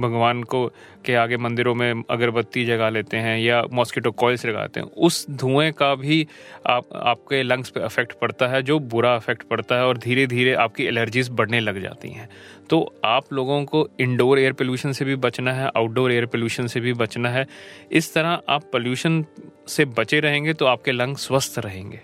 भगवान 0.00 0.42
को 0.42 0.66
के 1.04 1.14
आगे 1.14 1.36
मंदिरों 1.36 1.74
में 1.74 2.02
अगरबत्ती 2.10 2.64
जगा 2.66 2.88
लेते 2.88 3.16
हैं 3.16 3.38
या 3.38 3.62
मॉस्किटो 3.72 4.10
कॉइल्स 4.12 4.46
लगाते 4.46 4.80
हैं। 4.80 4.86
उस 4.98 5.24
धुएँ 5.30 5.57
का 5.72 5.94
भी 5.94 6.26
आप 6.66 6.88
आपके 6.94 7.42
लंग्स 7.42 7.70
पे 7.70 7.80
अफेक्ट 7.80 8.12
पड़ता 8.12 8.46
है 8.46 8.62
जो 8.62 8.78
बुरा 8.78 9.14
अफेक्ट 9.14 9.42
पड़ता 9.42 9.76
है 9.76 9.86
और 9.86 9.98
धीरे 9.98 10.26
धीरे 10.26 10.54
आपकी 10.56 10.84
एलर्जीज 10.84 11.28
बढ़ने 11.30 11.60
लग 11.60 11.82
जाती 11.82 12.10
हैं। 12.10 12.28
तो 12.70 12.80
आप 13.04 13.32
लोगों 13.32 13.64
को 13.64 13.86
इंडोर 14.00 14.38
एयर 14.38 14.52
पोल्यूशन 14.52 14.92
से 14.92 15.04
भी 15.04 15.16
बचना 15.16 15.52
है 15.52 15.70
आउटडोर 15.76 16.12
एयर 16.12 16.26
पोल्यूशन 16.26 16.66
से 16.66 16.80
भी 16.80 16.92
बचना 16.94 17.28
है। 17.28 17.46
इस 17.92 18.12
तरह 18.14 18.40
आप 18.48 18.70
पोल्यूशन 18.72 19.24
से 19.68 19.84
बचे 19.84 20.20
रहेंगे 20.20 20.52
तो 20.52 20.66
आपके 20.66 20.92
लंग 20.92 21.16
स्वस्थ 21.16 21.58
रहेंगे। 21.58 22.00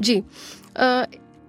जी। 0.00 0.22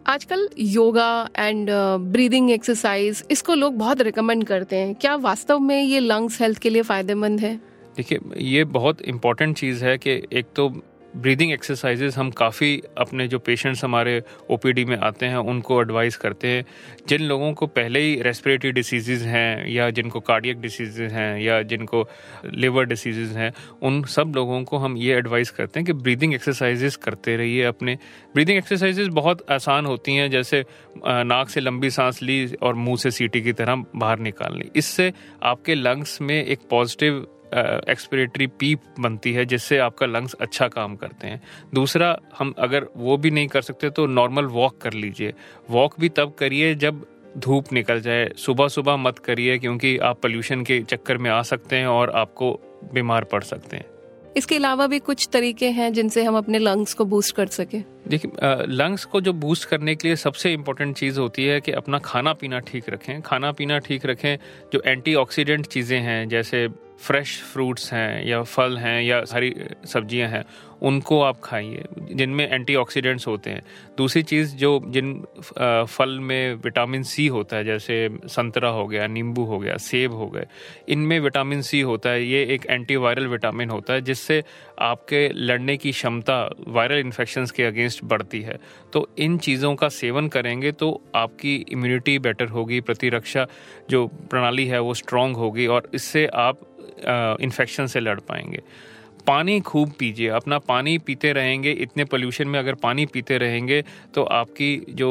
आजकल 0.05 0.47
योगा 0.59 1.29
एंड 1.37 1.69
ब्रीदिंग 2.03 2.51
एक्सरसाइज 2.51 3.23
इसको 3.31 3.55
लोग 3.55 3.77
बहुत 3.77 4.01
रिकमेंड 4.01 4.43
करते 4.43 4.75
हैं। 4.75 4.93
क्या 4.95 5.15
वास्तव 5.15 5.59
में 5.59 5.81
ये 5.83 5.99
लंग्स 5.99 6.41
हेल्थ 6.41 6.59
के 6.59 6.69
लिए 6.69 6.81
फ़ायदेमंद 6.81 7.39
है? 7.39 7.55
देखिए 7.97 8.19
ये 8.37 8.63
बहुत 8.65 9.01
इम्पोर्टेंट 9.01 9.55
चीज़ 9.57 9.83
है 9.85 9.97
कि 9.97 10.11
एक 10.31 10.45
तो 10.55 10.67
ब्रीदिंग 11.15 11.51
एक्सरसाइजेज 11.51 12.15
हम 12.15 12.29
काफ़ी 12.31 12.81
अपने 12.97 13.27
जो 13.27 13.39
पेशेंट्स 13.39 13.83
हमारे 13.83 14.21
ओपीडी 14.49 14.85
में 14.85 14.97
आते 14.97 15.25
हैं, 15.25 15.35
उनको 15.35 15.81
एडवाइस 15.81 16.17
करते 16.17 16.47
हैं। 16.47 16.65
जिन 17.07 17.21
लोगों 17.21 17.53
को 17.53 17.67
पहले 17.67 17.99
ही 17.99 18.21
रेस्पिरेटरी 18.21 18.71
डिसीज़ 18.71 19.23
हैं, 19.23 19.67
या 19.67 19.89
जिनको 19.89 20.19
कार्डियक 20.19 20.61
डिसीज़ 20.61 21.01
हैं, 21.01 21.39
या 21.39 21.61
जिनको 21.61 22.07
लिवर 22.53 22.85
डिसीज़ 22.85 23.37
हैं, 23.37 23.51
उन 23.81 24.03
सब 24.03 24.33
लोगों 24.35 24.63
को 24.63 24.77
हम 24.77 24.97
ये 24.97 25.17
एडवाइस 25.17 25.49
करते 25.49 25.79
हैं 25.79 25.85
कि 25.85 25.93
ब्रीदिंग 25.93 26.33
एक्सरसाइजेज 26.33 26.95
करते 26.95 27.35
रहिए 27.37 27.63
अपने। 27.63 27.97
ब्रीदिंग 28.33 28.57
एक्सरसाइजेज 28.57 29.07
बहुत 29.07 29.45
आसान 29.51 29.85
होती 29.85 30.15
हैं, 30.15 30.29
जैसे 30.31 30.63
नाक 31.05 31.49
से 31.49 31.59
लंबी 31.59 31.89
सांस 31.89 32.21
ली 32.23 32.45
और 32.61 32.73
मुँह 32.75 32.97
से 32.97 33.11
सीटी 33.11 33.41
की 33.41 33.53
तरह 33.53 33.83
बाहर 33.95 34.19
निकाल 34.19 34.57
ली 34.57 34.69
इससे 34.75 35.11
आपके 35.43 35.75
लंग्स 35.75 36.21
में 36.21 36.43
एक 36.45 36.59
पॉजिटिव 36.69 37.27
एक्सपिरेटरी 37.53 38.47
पीप 38.59 38.81
बनती 38.99 39.33
है 39.33 39.45
जिससे 39.45 39.77
आपका 39.77 40.05
लंग्स 40.05 40.33
अच्छा 40.33 40.67
काम 40.67 40.95
करते 40.95 41.27
हैं। 41.27 41.41
दूसरा 41.73 42.17
हम 42.39 42.53
अगर 42.59 42.87
वो 42.95 43.17
भी 43.17 43.31
नहीं 43.31 43.47
कर 43.47 43.61
सकते 43.61 43.89
तो 43.89 44.05
नॉर्मल 44.07 44.45
वॉक 44.47 44.77
कर 44.81 44.93
लीजिए। 44.93 45.33
वॉक 45.69 45.99
भी 45.99 46.09
तब 46.09 46.35
करिए 46.39 46.73
जब 46.77 47.05
धूप 47.37 47.71
निकल 47.73 48.01
जाए। 48.01 48.29
सुबह 48.37 48.67
सुबह 48.67 48.95
मत 48.97 49.19
करिए 49.19 49.57
क्योंकि 49.57 49.97
आप 49.99 50.21
पोल्यूशन 50.21 50.63
के 50.63 50.81
चक्कर 50.81 51.17
में 51.17 51.29
आ 51.31 51.41
सकते 51.43 51.75
हैं 51.75 51.87
और 51.87 52.09
आपको 52.15 52.51
बीमार 52.93 53.23
पड़ 53.23 53.43
सकते 53.43 53.77
हैं। 53.77 53.85
इसके 54.37 54.55
अलावा 54.55 54.85
भी 54.87 54.97
कुछ 54.99 55.27
तरीके 55.33 55.69
हैं 55.69 55.91
जिनसे 55.93 56.23
हम 56.23 56.37
अपने 56.37 56.59
लंग्स 56.59 56.93
को 56.93 57.05
बूस्ट 57.05 57.35
कर 57.35 57.47
सके? 57.47 57.79
देखिए 58.07 58.31
लंग्स 58.67 59.05
को 59.05 59.21
जो 59.21 59.33
बूस्ट 59.35 59.67
करने 59.69 59.95
के 59.95 60.07
लिए 60.07 60.15
सबसे 60.15 60.51
इम्पोर्टेंट 60.53 60.95
चीज़ 60.97 61.19
होती 61.19 61.45
है 61.45 61.59
कि 61.61 61.71
अपना 61.71 61.99
खाना 61.99 62.33
पीना 62.33 62.59
ठीक 62.59 62.89
रखें। 62.89 63.21
खाना 63.21 63.51
पीना 63.51 63.79
ठीक 63.79 64.05
रखें 64.05 64.37
जो 64.73 64.81
एंटीऑक्सीडेंट 64.85 65.65
चीज़ें 65.67 65.99
हैं 65.99 66.27
जैसे 66.29 66.67
फ्रेश 67.01 67.41
फ्रूट्स 67.43 67.91
हैं 67.93 68.25
या 68.25 68.41
फल 68.43 68.77
हैं 68.77 69.01
या 69.01 69.23
हरी 69.33 69.53
सब्ज़ियाँ 69.85 70.29
हैं 70.29 70.43
उनको 70.81 71.21
आप 71.21 71.39
खाइए, 71.43 71.83
जिनमें 72.11 72.47
एंटीऑक्सीडेंट्स 72.49 73.27
होते 73.27 73.49
हैं। 73.49 73.61
दूसरी 73.97 74.21
चीज़ 74.23 74.55
जो 74.55 74.69
जिन 74.87 75.13
फल 75.87 76.17
में 76.19 76.53
विटामिन 76.55 77.03
सी 77.03 77.27
होता 77.27 77.57
है, 77.57 77.63
जैसे 77.65 78.09
संतरा 78.27 78.69
हो 78.69 78.85
गया, 78.87 79.07
नींबू 79.07 79.43
हो 79.43 79.59
गया, 79.59 79.77
सेब 79.79 80.13
हो 80.13 80.27
गए, 80.27 80.45
इनमें 80.89 81.19
विटामिन 81.19 81.61
सी 81.61 81.81
होता 81.81 82.09
है। 82.09 82.23
ये 82.25 82.43
एक 82.45 82.65
एंटीवायरल 82.65 83.27
विटामिन 83.27 83.69
होता 83.69 83.93
है, 83.93 84.01
जिससे 84.01 84.43
आपके 84.81 85.27
लड़ने 85.29 85.77
की 85.77 85.91
क्षमता 85.91 86.41
वायरल 86.67 86.99
इन्फेक्शन 86.99 87.45
के 87.55 87.63
अगेंस्ट 87.63 88.03
बढ़ती 88.03 88.41
है। 88.41 88.57
तो 88.93 89.07
इन 89.17 89.37
चीज़ों 89.39 89.75
का 89.75 89.89
सेवन 89.89 90.27
करेंगे 90.27 90.71
तो 90.71 90.89
आपकी 91.15 91.55
इम्यूनिटी 91.71 92.17
बेटर 92.19 92.47
होगी, 92.47 92.79
प्रतिरक्षा 92.81 93.47
जो 93.89 94.05
प्रणाली 94.07 94.65
है 94.67 94.79
वो 94.79 94.93
स्ट्रांग 94.93 95.35
होगी 95.35 95.67
और 95.67 95.89
इससे 95.93 96.25
आप 96.27 96.59
इन्फेक्शन 97.41 97.85
से 97.85 97.99
लड़ 97.99 98.19
पाएँगे। 98.19 98.61
पानी 99.27 99.59
खूब 99.61 99.91
पीजिए। 99.99 100.27
अपना 100.29 100.57
पानी 100.59 100.97
पीते 100.99 101.31
रहेंगे, 101.33 101.71
इतने 101.73 102.03
पोल्यूशन 102.05 102.47
में 102.47 102.59
अगर 102.59 102.75
पानी 102.75 103.05
पीते 103.05 103.37
रहेंगे 103.37 103.81
तो 104.13 104.23
आपकी 104.23 104.75
जो 104.91 105.09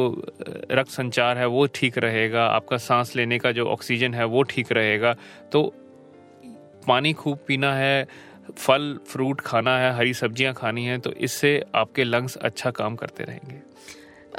रक्त 0.72 0.90
संचार 0.90 1.38
है 1.38 1.46
वो 1.48 1.66
ठीक 1.74 1.98
रहेगा, 1.98 2.46
आपका 2.46 2.76
सांस 2.78 3.14
लेने 3.16 3.38
का 3.38 3.52
जो 3.52 3.66
ऑक्सीजन 3.66 4.14
है 4.14 4.24
वो 4.26 4.42
ठीक 4.44 4.72
रहेगा। 4.72 5.14
तो 5.52 5.62
पानी 6.86 7.12
खूब 7.12 7.38
पीना 7.48 7.72
है, 7.74 8.06
फल 8.56 8.98
फ्रूट 9.06 9.40
खाना 9.40 9.78
है, 9.78 9.94
हरी 9.96 10.14
सब्ज़ियाँ 10.14 10.54
खानी 10.54 10.84
है 10.84 10.98
तो 10.98 11.12
इससे 11.12 11.62
आपके 11.76 12.04
लंग्स 12.04 12.36
अच्छा 12.38 12.70
काम 12.72 12.96
करते 12.96 13.24
रहेंगे। 13.24 13.60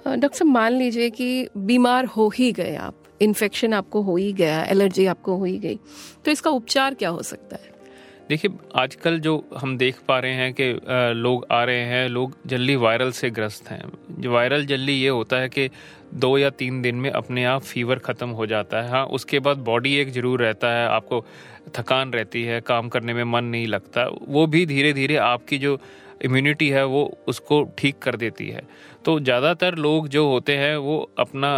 डॉक्टर 0.09 0.37
साहब, 0.37 0.47
मान 0.47 0.73
लीजिए 0.73 1.09
कि 1.11 1.47
बीमार 1.57 2.05
हो 2.07 2.29
ही 2.35 2.51
गए 2.53 2.75
आप 2.77 3.03
इन्फेक्शन 3.21 3.73
आपको 3.73 4.01
हो 4.01 4.15
ही 4.17 4.31
गया 4.33 4.63
एलर्जी 4.65 5.05
आपको 5.07 5.35
हो 5.37 5.45
ही 5.45 5.57
गई 5.59 5.79
तो 6.25 6.31
इसका 6.31 6.51
उपचार 6.51 6.93
क्या 6.93 7.09
हो 7.09 7.21
सकता 7.23 7.55
है? 7.55 7.68
देखिए, 8.29 8.51
आजकल 8.75 9.19
जो 9.19 9.31
हम 9.57 9.77
देख 9.77 9.99
पा 10.07 10.17
रहे 10.19 10.33
हैं 10.33 10.53
कि 10.53 10.63
लोग 11.15 11.45
आ 11.51 11.63
रहे 11.63 11.85
हैं, 11.85 12.07
लोग 12.09 12.35
जल्दी 12.45 12.75
वायरल 12.75 13.11
से 13.11 13.29
ग्रस्त 13.29 13.69
हैं। 13.69 13.81
वायरल 14.27 14.65
जल्दी 14.65 14.93
ये 14.93 15.09
होता 15.09 15.37
है 15.37 15.49
कि 15.49 15.69
दो 16.15 16.37
या 16.37 16.49
तीन 16.51 16.81
दिन 16.81 16.95
में 16.95 17.09
अपने 17.09 17.45
आप 17.45 17.61
फीवर 17.63 17.99
ख़त्म 17.99 18.29
हो 18.29 18.45
जाता 18.45 18.81
है। 18.81 18.89
हाँ 18.89 19.05
उसके 19.07 19.39
बाद 19.39 19.57
बॉडी 19.65 19.95
एक 19.95 20.11
ज़रूर 20.11 20.41
रहता 20.41 20.71
है, 20.71 20.87
आपको 20.87 21.25
थकान 21.75 22.11
रहती 22.13 22.43
है, 22.43 22.59
काम 22.61 22.89
करने 22.89 23.13
में 23.13 23.23
मन 23.23 23.43
नहीं 23.45 23.67
लगता। 23.67 24.07
वो 24.27 24.45
भी 24.47 24.65
धीरे 24.65 24.93
धीरे 24.93 25.15
आपकी 25.15 25.57
जो 25.57 25.79
इम्यूनिटी 26.21 26.69
है, 26.69 26.85
वो 26.85 27.17
उसको 27.27 27.63
ठीक 27.77 27.99
कर 27.99 28.15
देती 28.15 28.47
है। 28.47 28.61
तो 29.05 29.19
ज़्यादातर 29.19 29.75
लोग 29.77 30.07
जो 30.07 30.25
होते 30.27 30.55
हैं, 30.57 30.75
वो 30.77 31.09
अपना 31.19 31.51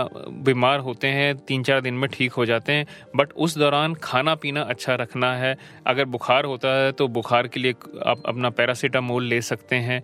बीमार 0.44 0.80
होते 0.80 1.08
हैं 1.10 1.36
तीन 1.38 1.64
चार 1.64 1.82
दिन 1.82 1.94
में 1.94 2.10
ठीक 2.10 2.34
हो 2.34 2.46
जाते 2.46 2.74
हैं 2.74 2.86
बट 3.16 3.34
उस 3.36 3.58
दौरान 3.58 3.94
खाना 4.04 4.36
पीना 4.36 4.62
अच्छा 4.64 4.96
रखना 4.96 5.34
है। 5.36 5.58
अगर 5.88 6.06
बुखार 6.08 6.46
होता 6.46 6.76
है 6.76 6.92
तो 6.92 7.08
बुखार 7.10 7.48
के 7.48 7.60
लिए 7.60 7.76
आप 8.06 8.24
अपना 8.26 8.50
पैरासीटामोल 8.52 9.24
ले 9.26 9.42
सकते 9.44 9.76
हैं। 9.78 10.02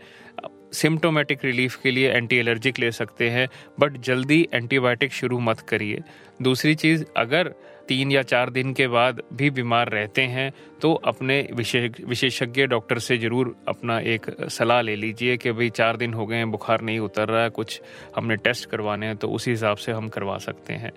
सिम्टोमेटिक 0.73 1.43
रिलीफ 1.45 1.75
के 1.75 1.91
लिए 1.91 2.09
एंटी 2.09 2.37
एलर्जिक 2.37 2.79
ले 2.79 2.91
सकते 2.91 3.29
हैं 3.29 3.47
बट 3.79 3.97
जल्दी 4.01 4.47
एंटीबायोटिक 4.53 5.13
शुरू 5.13 5.39
मत 5.39 5.59
करिए। 5.59 6.01
दूसरी 6.41 6.73
चीज़, 6.75 7.05
अगर 7.17 7.53
तीन 7.88 8.12
या 8.12 8.22
चार 8.24 8.50
दिन 8.50 8.74
के 8.74 8.88
बाद 8.88 9.22
भी 9.34 9.50
बीमार 9.51 9.89
रहते 9.89 10.22
हैं 10.27 10.51
तो 10.82 10.94
अपने 11.06 11.39
विशेषज्ञ 11.53 12.65
डॉक्टर 12.67 13.00
से 13.00 13.17
ज़रूर 13.17 13.56
अपना 13.67 14.00
एक 14.08 14.25
सलाह 14.50 14.82
ले 14.82 14.96
लीजिए 14.96 15.38
कि 15.38 15.51
भाई 15.51 15.70
चार 15.72 15.98
दिन 15.98 16.13
हो 16.13 16.25
गए 16.25 16.36
हैं, 16.36 16.50
बुखार 16.51 16.82
नहीं 16.82 17.00
उतर 17.01 17.27
रहा 17.27 17.44
है, 17.44 17.50
कुछ 17.51 17.82
हमने 18.15 18.36
टेस्ट 18.38 18.70
करवाने 18.70 19.06
हैं 19.06 19.15
तो 19.17 19.29
उसी 19.29 19.51
हिसाब 19.51 19.77
से 19.77 19.91
हम 19.91 20.10
करवा 20.10 20.38
सकते 20.39 20.74
हैं। 20.74 20.91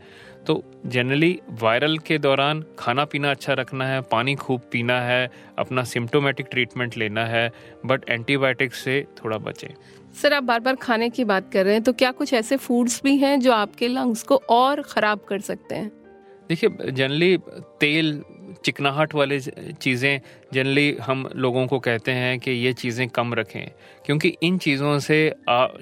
तो 0.46 0.62
जनरली 0.86 1.38
वायरल 1.62 1.96
के 2.00 2.18
दौरान 2.18 2.64
खाना 2.78 3.04
पीना 3.04 3.30
अच्छा 3.30 3.52
रखना 3.54 3.86
है, 3.86 4.00
पानी 4.02 4.34
खूब 4.36 4.60
पीना 4.72 5.00
है, 5.00 5.30
अपना 5.58 5.84
सिम्टोमेटिक 5.84 6.46
ट्रीटमेंट 6.50 6.96
लेना 6.96 7.24
है 7.26 7.50
बट 7.86 8.08
एंटीबायोटिक 8.10 8.74
से 8.74 9.04
थोड़ा 9.18 9.38
बचें। 9.38 9.68
सर, 10.14 10.32
आप 10.32 10.42
बार 10.42 10.60
बार 10.60 10.74
खाने 10.76 11.08
की 11.10 11.24
बात 11.24 11.50
कर 11.52 11.64
रहे 11.64 11.74
हैं 11.74 11.82
तो 11.82 11.92
क्या 11.94 12.10
कुछ 12.12 12.32
ऐसे 12.34 12.56
फूड्स 12.58 13.00
भी 13.04 13.16
हैं 13.18 13.38
जो 13.40 13.52
आपके 13.52 13.88
लंग्स 13.88 14.22
को 14.22 14.36
और 14.50 14.82
ख़राब 14.84 15.20
कर 15.28 15.40
सकते 15.42 15.74
हैं? 15.74 15.90
देखिए 16.50 16.90
जनरली 16.90 17.36
तेल, 17.80 18.22
चिकनाहट 18.64 19.14
वाले 19.14 19.38
चीज़ें 19.40 20.20
जनरली 20.52 20.96
हम 21.02 21.28
लोगों 21.36 21.66
को 21.66 21.78
कहते 21.78 22.12
हैं 22.12 22.38
कि 22.38 22.50
ये 22.50 22.72
चीज़ें 22.72 23.08
कम 23.08 23.34
रखें, 23.34 23.66
क्योंकि 24.06 24.28
इन 24.42 24.56
चीज़ों 24.58 24.98
से 24.98 25.18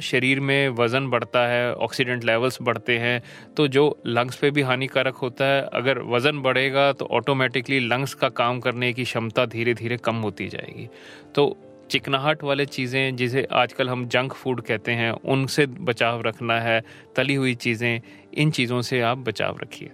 शरीर 0.02 0.40
में 0.40 0.68
वज़न 0.70 1.08
बढ़ता 1.10 1.46
है 1.48 1.72
ऑक्सीडेंट 1.76 2.24
लेवल्स 2.24 2.58
बढ़ते 2.62 2.96
हैं 2.98 3.22
तो 3.56 3.66
जो 3.68 3.84
लंग्स 4.06 4.36
पे 4.36 4.50
भी 4.50 4.62
हानिकारक 4.62 5.16
होता 5.16 5.44
है, 5.44 5.62
अगर 5.72 5.98
वज़न 6.06 6.42
बढ़ेगा 6.42 6.92
तो 6.92 7.06
ऑटोमेटिकली 7.10 7.78
लंग्स 7.80 8.14
का 8.14 8.28
काम 8.34 8.60
करने 8.60 8.92
की 8.92 9.04
क्षमता 9.04 9.46
धीरे 9.46 9.74
धीरे 9.74 9.96
कम 9.98 10.16
होती 10.18 10.48
जाएगी। 10.48 10.88
तो 11.34 11.56
चिकनाहट 11.90 12.42
वाले 12.44 12.66
चीज़ें, 12.66 13.16
जिसे 13.16 13.46
आजकल 13.52 13.88
हम 13.88 14.06
जंक 14.08 14.32
फ़ूड 14.34 14.60
कहते 14.62 14.92
हैं, 14.92 15.10
उनसे 15.10 15.66
बचाव 15.66 16.20
रखना 16.22 16.60
है, 16.60 16.80
तली 17.16 17.34
हुई 17.34 17.54
चीज़ें, 17.56 18.00
इन 18.34 18.50
चीज़ों 18.50 18.80
से 18.82 19.00
आप 19.02 19.18
बचाव 19.20 19.58
रखिए। 19.62 19.90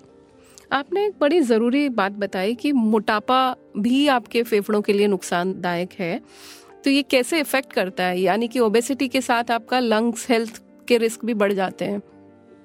आपने 0.74 1.04
एक 1.06 1.12
बड़ी 1.20 1.40
ज़रूरी 1.40 1.88
बात 1.88 2.12
बताई 2.12 2.54
कि 2.54 2.70
मोटापा 2.72 3.38
भी 3.76 4.06
आपके 4.08 4.42
फेफड़ों 4.42 4.80
के 4.82 4.92
लिए 4.92 5.06
नुकसानदायक 5.06 5.92
है। 5.98 6.20
तो 6.84 6.90
ये 6.90 7.02
कैसे 7.02 7.40
इफ़ेक्ट 7.40 7.72
करता 7.72 8.04
है? 8.04 8.18
यानी 8.20 8.48
कि 8.48 8.58
ओबेसिटी 8.60 9.08
के 9.08 9.20
साथ 9.20 9.50
आपका 9.50 9.78
लंग्स 9.78 10.28
हेल्थ 10.30 10.60
के 10.88 10.98
रिस्क 10.98 11.24
भी 11.24 11.34
बढ़ 11.34 11.52
जाते 11.52 11.84
हैं। 11.84 12.02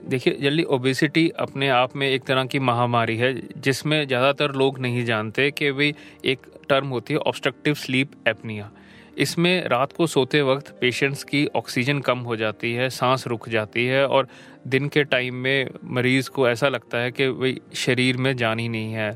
देखिए, 0.05 0.37
जल्दी 0.41 0.63
ओबेसिटी 0.63 1.27
अपने 1.39 1.69
आप 1.69 1.95
में 1.95 2.07
एक 2.09 2.23
तरह 2.23 2.45
की 2.45 2.59
महामारी 2.61 3.17
है, 3.17 3.33
जिसमें 3.57 4.07
ज़्यादातर 4.07 4.55
लोग 4.55 4.79
नहीं 4.79 5.05
जानते 5.05 5.49
कि 5.51 5.71
भाई 5.71 5.93
एक 6.25 6.51
टर्म 6.69 6.87
होती 6.87 7.13
है 7.13 7.19
ऑब्स्ट्रक्टिव 7.19 7.73
स्लीप 7.75 8.11
एपनिया 8.27 8.71
इसमें 9.17 9.67
रात 9.67 9.93
को 9.93 10.05
सोते 10.07 10.41
वक्त 10.41 10.69
पेशेंट्स 10.81 11.23
की 11.23 11.45
ऑक्सीजन 11.55 11.99
कम 11.99 12.19
हो 12.19 12.35
जाती 12.35 12.71
है, 12.73 12.89
सांस 12.89 13.25
रुक 13.27 13.47
जाती 13.49 13.85
है 13.85 14.05
और 14.07 14.27
दिन 14.67 14.87
के 14.89 15.03
टाइम 15.05 15.35
में 15.35 15.69
मरीज़ 15.91 16.29
को 16.29 16.47
ऐसा 16.49 16.69
लगता 16.69 16.97
है 16.97 17.11
कि 17.11 17.29
भाई 17.31 17.59
शरीर 17.77 18.17
में 18.17 18.35
जान 18.37 18.59
ही 18.59 18.67
नहीं 18.69 18.93
है। 18.93 19.15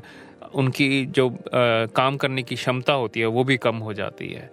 उनकी 0.54 1.04
जो 1.06 1.28
आ, 1.28 1.36
काम 1.90 2.16
करने 2.16 2.42
की 2.42 2.54
क्षमता 2.54 2.92
होती 2.92 3.20
है 3.20 3.26
वो 3.26 3.44
भी 3.44 3.56
कम 3.58 3.76
हो 3.78 3.92
जाती 3.94 4.28
है। 4.28 4.50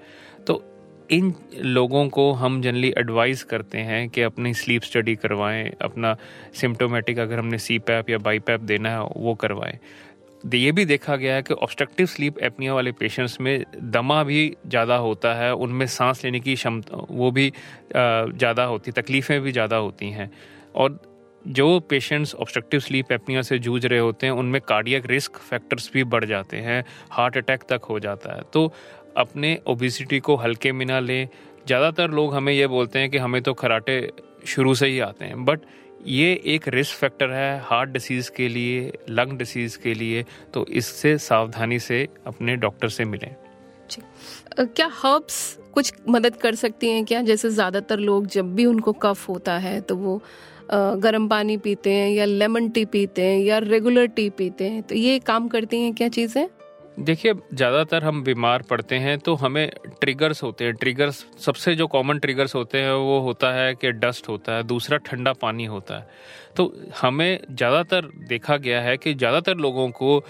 तो 0.47 0.63
इन 1.11 1.33
लोगों 1.55 2.07
को 2.09 2.31
हम 2.33 2.61
जनरली 2.61 2.93
एडवाइस 2.97 3.43
करते 3.43 3.77
हैं 3.79 4.07
कि 4.09 4.21
अपनी 4.21 4.53
स्लीप 4.53 4.81
स्टडी 4.81 5.15
करवाएँ 5.15 5.71
अपना 5.81 6.15
सिम्टोमेटिक 6.61 7.19
अगर 7.19 7.39
हमने 7.39 7.57
सी 7.57 7.79
पैप 7.81 8.09
या 8.09 8.17
बाई 8.19 8.39
पैप 8.39 8.61
देना 8.61 8.89
है 8.89 9.03
वो 9.17 9.35
करवाएँ। 9.35 9.77
ये 10.43 10.71
भी 10.71 10.85
देखा 10.85 11.15
गया 11.15 11.33
है 11.35 11.41
कि 11.41 11.53
ऑब्स्ट्रक्टिव 11.53 12.05
स्लीप 12.05 12.39
एपनिया 12.43 12.73
वाले 12.73 12.91
पेशेंट्स 12.91 13.39
में 13.41 13.65
दमा 13.91 14.23
भी 14.23 14.55
ज़्यादा 14.67 14.95
होता 14.97 15.33
है 15.33 15.53
उनमें 15.55 15.85
सांस 15.87 16.23
लेने 16.23 16.39
की 16.39 16.55
क्षमता 16.55 17.05
वो 17.09 17.29
भी 17.31 17.51
ज़्यादा 17.93 18.63
होती 18.63 18.91
तकलीफ़ें 18.91 19.39
भी 19.41 19.51
ज़्यादा 19.51 19.75
होती 19.77 20.09
हैं। 20.09 20.29
और 20.75 20.99
जो 21.45 21.79
पेशेंट्स 21.89 22.33
ऑब्स्ट्रक्टिव 22.35 22.79
स्लीप 22.79 23.11
एपनिया 23.11 23.41
से 23.41 23.57
जूझ 23.59 23.85
रहे 23.85 23.99
होते 23.99 24.25
हैं, 24.25 24.33
उनमें 24.33 24.61
कार्डियक 24.61 25.05
रिस्क 25.05 25.37
फैक्टर्स 25.39 25.89
भी 25.93 26.03
बढ़ 26.05 26.25
जाते 26.25 26.57
हैं 26.59 26.83
हार्ट 27.11 27.37
अटैक 27.37 27.63
तक 27.69 27.85
हो 27.89 27.99
जाता 27.99 28.35
है। 28.35 28.41
तो 28.53 28.71
अपने 29.17 29.57
ओबिसिटी 29.67 30.19
को 30.19 30.35
हल्के 30.35 30.71
में 30.71 30.85
ना 30.85 30.99
लें। 31.01 31.27
ज़्यादातर 31.67 32.11
लोग 32.11 32.33
हमें 32.33 32.53
यह 32.53 32.67
बोलते 32.67 32.99
हैं 32.99 33.09
कि 33.09 33.17
हमें 33.17 33.41
तो 33.41 33.53
खराटे 33.53 33.97
शुरू 34.47 34.73
से 34.75 34.87
ही 34.87 34.99
आते 35.01 35.25
हैं 35.25 35.43
बट 35.45 35.61
ये 36.07 36.31
एक 36.45 36.67
रिस्क 36.67 36.97
फैक्टर 36.97 37.31
है 37.31 37.59
हार्ट 37.61 37.89
डिसीज़ 37.89 38.29
के 38.31 38.47
लिए 38.49 38.91
लंग 39.09 39.37
डिसीज़ 39.37 39.77
के 39.79 39.93
लिए। 39.93 40.23
तो 40.53 40.65
इससे 40.67 41.17
सावधानी 41.19 41.79
से 41.79 42.07
अपने 42.27 42.55
डॉक्टर 42.57 42.89
से 42.89 43.05
मिलें। 43.05 43.35
क्या 44.57 44.89
हर्ब्स 44.93 45.57
कुछ 45.73 45.93
मदद 46.09 46.35
कर 46.35 46.55
सकती 46.55 46.89
हैं 46.89 47.03
क्या? 47.05 47.21
जैसे 47.21 47.49
ज़्यादातर 47.49 47.99
लोग 47.99 48.27
जब 48.27 48.53
भी 48.55 48.65
उनको 48.65 48.93
कफ 48.95 49.27
होता 49.29 49.57
है 49.57 49.79
तो 49.81 49.95
वो 49.97 50.21
गर्म 50.73 51.27
पानी 51.27 51.57
पीते 51.57 51.93
हैं 51.93 52.09
या 52.09 52.25
लेमन 52.25 52.69
टी 52.69 52.85
पीते 52.87 53.21
हैं 53.21 53.39
या 53.39 53.57
रेगुलर 53.59 54.05
टी 54.07 54.29
पीते 54.31 54.69
हैं 54.69 54.81
तो 54.83 54.95
ये 54.95 55.19
काम 55.21 55.47
करती 55.47 55.81
हैं 55.81 55.93
क्या 55.93 56.07
चीज़ें? 56.09 56.47
देखिए, 56.99 57.33
ज़्यादातर 57.53 58.03
हम 58.03 58.21
बीमार 58.23 58.61
पड़ते 58.61 58.95
हैं 58.95 59.17
तो 59.19 59.33
हमें 59.35 59.69
ट्रिगर्स 60.01 60.43
होते 60.43 60.65
हैं। 60.65 60.73
ट्रिगर्स 60.73 61.25
सबसे 61.39 61.73
जो 61.75 61.87
कॉमन 61.87 62.19
ट्रिगर्स 62.19 62.55
होते 62.55 62.77
हैं 62.77 62.91
वो 62.93 63.19
होता 63.19 63.51
है 63.53 63.73
कि 63.75 63.91
डस्ट 63.93 64.29
होता 64.29 64.55
है, 64.55 64.63
दूसरा 64.63 64.97
ठंडा 64.99 65.33
पानी 65.33 65.65
होता 65.65 65.97
है। 65.97 66.07
तो 66.55 66.73
हमें 67.01 67.39
ज़्यादातर 67.49 68.09
देखा 68.29 68.57
गया 68.57 68.81
है 68.81 68.97
कि 68.97 69.13
ज़्यादातर 69.13 69.57
लोगों 69.57 69.89
को 69.91 70.23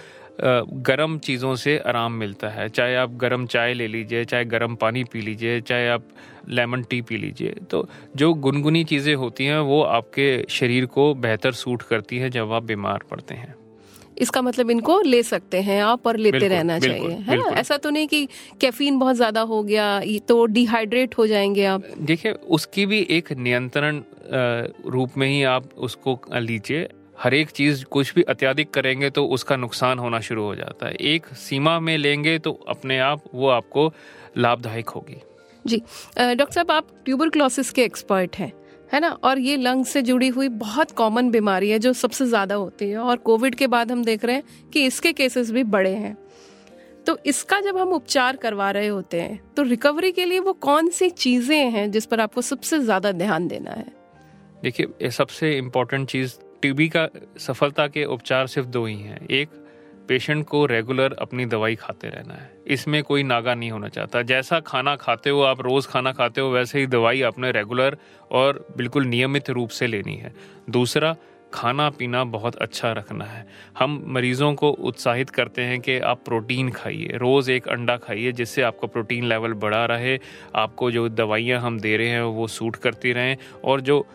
गर्म 0.81 1.17
चीज़ों 1.19 1.55
से 1.55 1.77
आराम 1.79 2.11
मिलता 2.13 2.49
है। 2.49 2.67
चाहे 2.69 2.95
आप 2.95 3.15
गर्म 3.15 3.45
चाय 3.47 3.73
ले 3.73 3.87
लीजिए, 3.87 4.23
चाहे 4.25 4.45
गर्म 4.45 4.75
पानी 4.75 5.03
पी 5.03 5.21
लीजिए, 5.21 5.59
चाहे 5.61 5.87
आप 5.89 6.03
लेमन 6.49 6.83
टी 6.83 7.01
पी 7.01 7.17
लीजिए। 7.17 7.55
तो 7.71 7.87
जो 8.15 8.33
गुनगुनी 8.35 8.83
चीज़ें 8.83 9.13
होती 9.15 9.45
हैं 9.45 9.59
वो 9.61 9.81
आपके 9.83 10.45
शरीर 10.49 10.85
को 10.87 11.13
बेहतर 11.15 11.51
सूट 11.53 11.81
करती 11.83 12.17
है 12.17 12.29
जब 12.29 12.51
आप 12.51 12.63
बीमार 12.63 13.03
पड़ते 13.11 13.35
हैं। 13.35 13.55
इसका 14.17 14.41
मतलब 14.41 14.71
इनको 14.71 14.99
ले 15.01 15.21
सकते 15.23 15.61
हैं 15.61 15.81
आप 15.83 16.07
और 16.07 16.17
लेते 16.17 16.47
रहना 16.47 16.77
बिल्कुल, 16.79 17.09
चाहिए। 17.09 17.23
है 17.27 17.37
ना 17.37 17.59
ऐसा 17.59 17.77
तो 17.77 17.89
नहीं 17.89 18.07
कि 18.07 18.27
कैफीन 18.61 18.97
बहुत 18.99 19.15
ज़्यादा 19.15 19.41
हो 19.41 19.61
गया 19.63 20.01
तो 20.27 20.45
डिहाइड्रेट 20.47 21.17
हो 21.17 21.27
जाएँगे 21.27 21.65
आप। 21.65 21.83
देखिए 21.99 22.31
उसकी 22.31 22.85
भी 22.85 22.99
एक 23.09 23.31
नियंत्रण 23.33 24.01
रूप 24.87 25.17
में 25.17 25.27
ही 25.27 25.41
आप 25.45 25.69
उसको 25.79 26.19
लीजिए। 26.31 26.87
हर 27.19 27.33
एक 27.33 27.49
चीज़ 27.49 27.83
कुछ 27.85 28.13
भी 28.15 28.21
अत्याधिक 28.23 28.71
करेंगे 28.71 29.09
तो 29.09 29.25
उसका 29.29 29.55
नुकसान 29.55 29.99
होना 29.99 30.19
शुरू 30.19 30.43
हो 30.43 30.55
जाता 30.55 30.87
है। 30.87 30.93
एक 31.07 31.25
सीमा 31.37 31.79
में 31.79 31.97
लेंगे 31.97 32.37
तो 32.39 32.51
अपने 32.67 32.99
आप 32.99 33.23
वो 33.33 33.49
आपको 33.49 33.91
लाभदायक 34.37 34.89
होगी। 34.89 35.21
जी 35.65 35.77
डॉक्टर 36.17 36.51
साहब, 36.51 36.71
आप 36.71 36.87
ट्यूबर 37.05 37.29
के 37.69 37.81
एक्सपर्ट 37.81 38.35
हैं, 38.35 38.51
है 38.93 38.99
ना? 38.99 39.09
और 39.09 39.39
ये 39.39 39.57
लंग 39.57 39.85
से 39.85 40.01
जुड़ी 40.01 40.27
हुई 40.29 40.47
बहुत 40.49 40.91
कॉमन 40.93 41.29
बीमारी 41.31 41.69
है 41.69 41.79
जो 41.79 41.93
सबसे 41.95 42.25
ज़्यादा 42.25 42.55
होती 42.55 42.89
है 42.89 42.97
और 42.99 43.17
कोविड 43.19 43.55
के 43.55 43.67
बाद 43.67 43.91
हम 43.91 44.03
देख 44.03 44.25
रहे 44.25 44.35
हैं 44.35 44.69
कि 44.73 44.85
इसके 44.85 45.11
केसेस 45.13 45.51
भी 45.51 45.63
बड़े 45.65 45.93
हैं। 45.95 46.17
तो 47.07 47.17
इसका 47.25 47.59
जब 47.61 47.77
हम 47.77 47.89
उपचार 47.89 48.35
करवा 48.35 48.69
रहे 48.71 48.87
होते 48.87 49.21
हैं 49.21 49.39
तो 49.55 49.63
रिकवरी 49.63 50.11
के 50.11 50.25
लिए 50.25 50.39
वो 50.39 50.53
कौन 50.61 50.89
सी 50.89 51.09
चीज़ें 51.11 51.69
हैं 51.71 51.89
जिस 51.91 52.05
पर 52.05 52.19
आपको 52.19 52.41
सबसे 52.43 52.79
ज़्यादा 52.79 53.11
ध्यान 53.13 53.47
देना 53.47 53.71
है? 53.71 53.85
देखिए 54.63 55.09
सबसे 55.11 55.57
इम्पोर्टेंट 55.57 56.07
चीज़ 56.09 56.33
टीबी 56.61 56.87
का 56.89 57.07
सफलता 57.39 57.87
के 57.87 58.03
उपचार 58.07 58.47
सिर्फ़ 58.47 58.67
दो 58.69 58.85
ही 58.85 58.95
हैं। 58.95 59.25
एक 59.27 59.49
पेशेंट 60.07 60.47
को 60.47 60.65
रेगुलर 60.65 61.13
अपनी 61.13 61.45
दवाई 61.45 61.75
खाते 61.75 62.07
रहना 62.07 62.33
है। 62.33 62.51
इसमें 62.67 63.03
कोई 63.03 63.23
नागा 63.23 63.55
नहीं 63.55 63.71
होना 63.71 63.87
चाहता। 63.87 64.21
जैसा 64.21 64.59
खाना 64.59 64.95
खाते 64.95 65.29
हो, 65.29 65.41
आप 65.41 65.61
रोज 65.61 65.87
खाना 65.87 66.11
खाते 66.11 66.41
हो, 66.41 66.49
वैसे 66.49 66.79
ही 66.79 66.87
दवाई 66.87 67.21
आपने 67.21 67.51
रेगुलर 67.51 67.97
और 68.31 68.67
बिल्कुल 68.77 69.05
नियमित 69.05 69.49
रूप 69.49 69.69
से 69.69 69.87
लेनी 69.87 70.15
है। 70.15 70.33
दूसरा, 70.69 71.15
खाना 71.53 71.89
पीना 71.89 72.23
बहुत 72.23 72.55
अच्छा 72.55 72.91
रखना 72.91 73.25
है। 73.25 73.47
हम 73.79 74.03
मरीजों 74.07 74.53
को 74.53 74.69
उत्साहित 74.69 75.29
करते 75.29 75.61
हैं 75.61 75.79
कि 75.79 75.99
आप 75.99 76.21
प्रोटीन 76.25 76.71
खाइए। 76.71 77.05
रोज़ 77.05 77.51
एक 77.51 77.67
अंडा 77.67 77.97
खाइए, 77.97 78.31
जिससे 78.31 78.61
आपका 78.61 78.87
प्रोटीन 78.87 79.25
लेवल 79.25 79.53
बढ़ा 79.53 79.85
रहे, 79.85 80.19
आपको 80.55 80.91
जो 80.91 81.09
दवाइयाँ 81.09 81.61
हम 81.61 81.79
दे 81.79 81.97
रहे 81.97 82.07
हैं 82.07 82.21
वो 82.21 82.47
सूट 82.47 82.75
करती 82.75 83.13
रहें 83.13 83.37
और 83.63 83.81
जो 83.81 84.07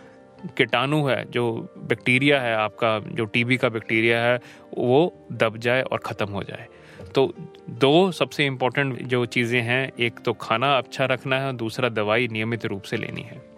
कीटाणु 0.57 1.07
है, 1.07 1.31
जो 1.31 1.69
बैक्टीरिया 1.79 2.41
है, 2.41 2.55
आपका 2.55 2.99
जो 2.99 3.25
टीबी 3.25 3.57
का 3.57 3.69
बैक्टीरिया 3.69 4.23
है, 4.23 4.41
वो 4.79 5.27
दब 5.33 5.57
जाए 5.57 5.83
और 5.83 5.99
ख़त्म 5.99 6.27
हो 6.27 6.43
जाए। 6.43 6.67
तो 7.15 7.35
दो 7.71 8.13
सबसे 8.13 8.47
इम्पोर्टेंट 8.47 9.03
जो 9.03 9.27
चीज़ें 9.27 9.63
हैं, 9.63 9.93
एक 10.01 10.21
तो 10.25 10.33
खाना 10.33 10.79
अच्छा 10.79 11.05
रखना 11.05 11.41
है 11.41 11.53
दूसरा 11.53 11.89
दवाई 11.89 12.29
नियमित 12.29 12.67
रूप 12.67 12.83
से 12.83 12.97
लेनी 12.97 13.23
है। 13.23 13.56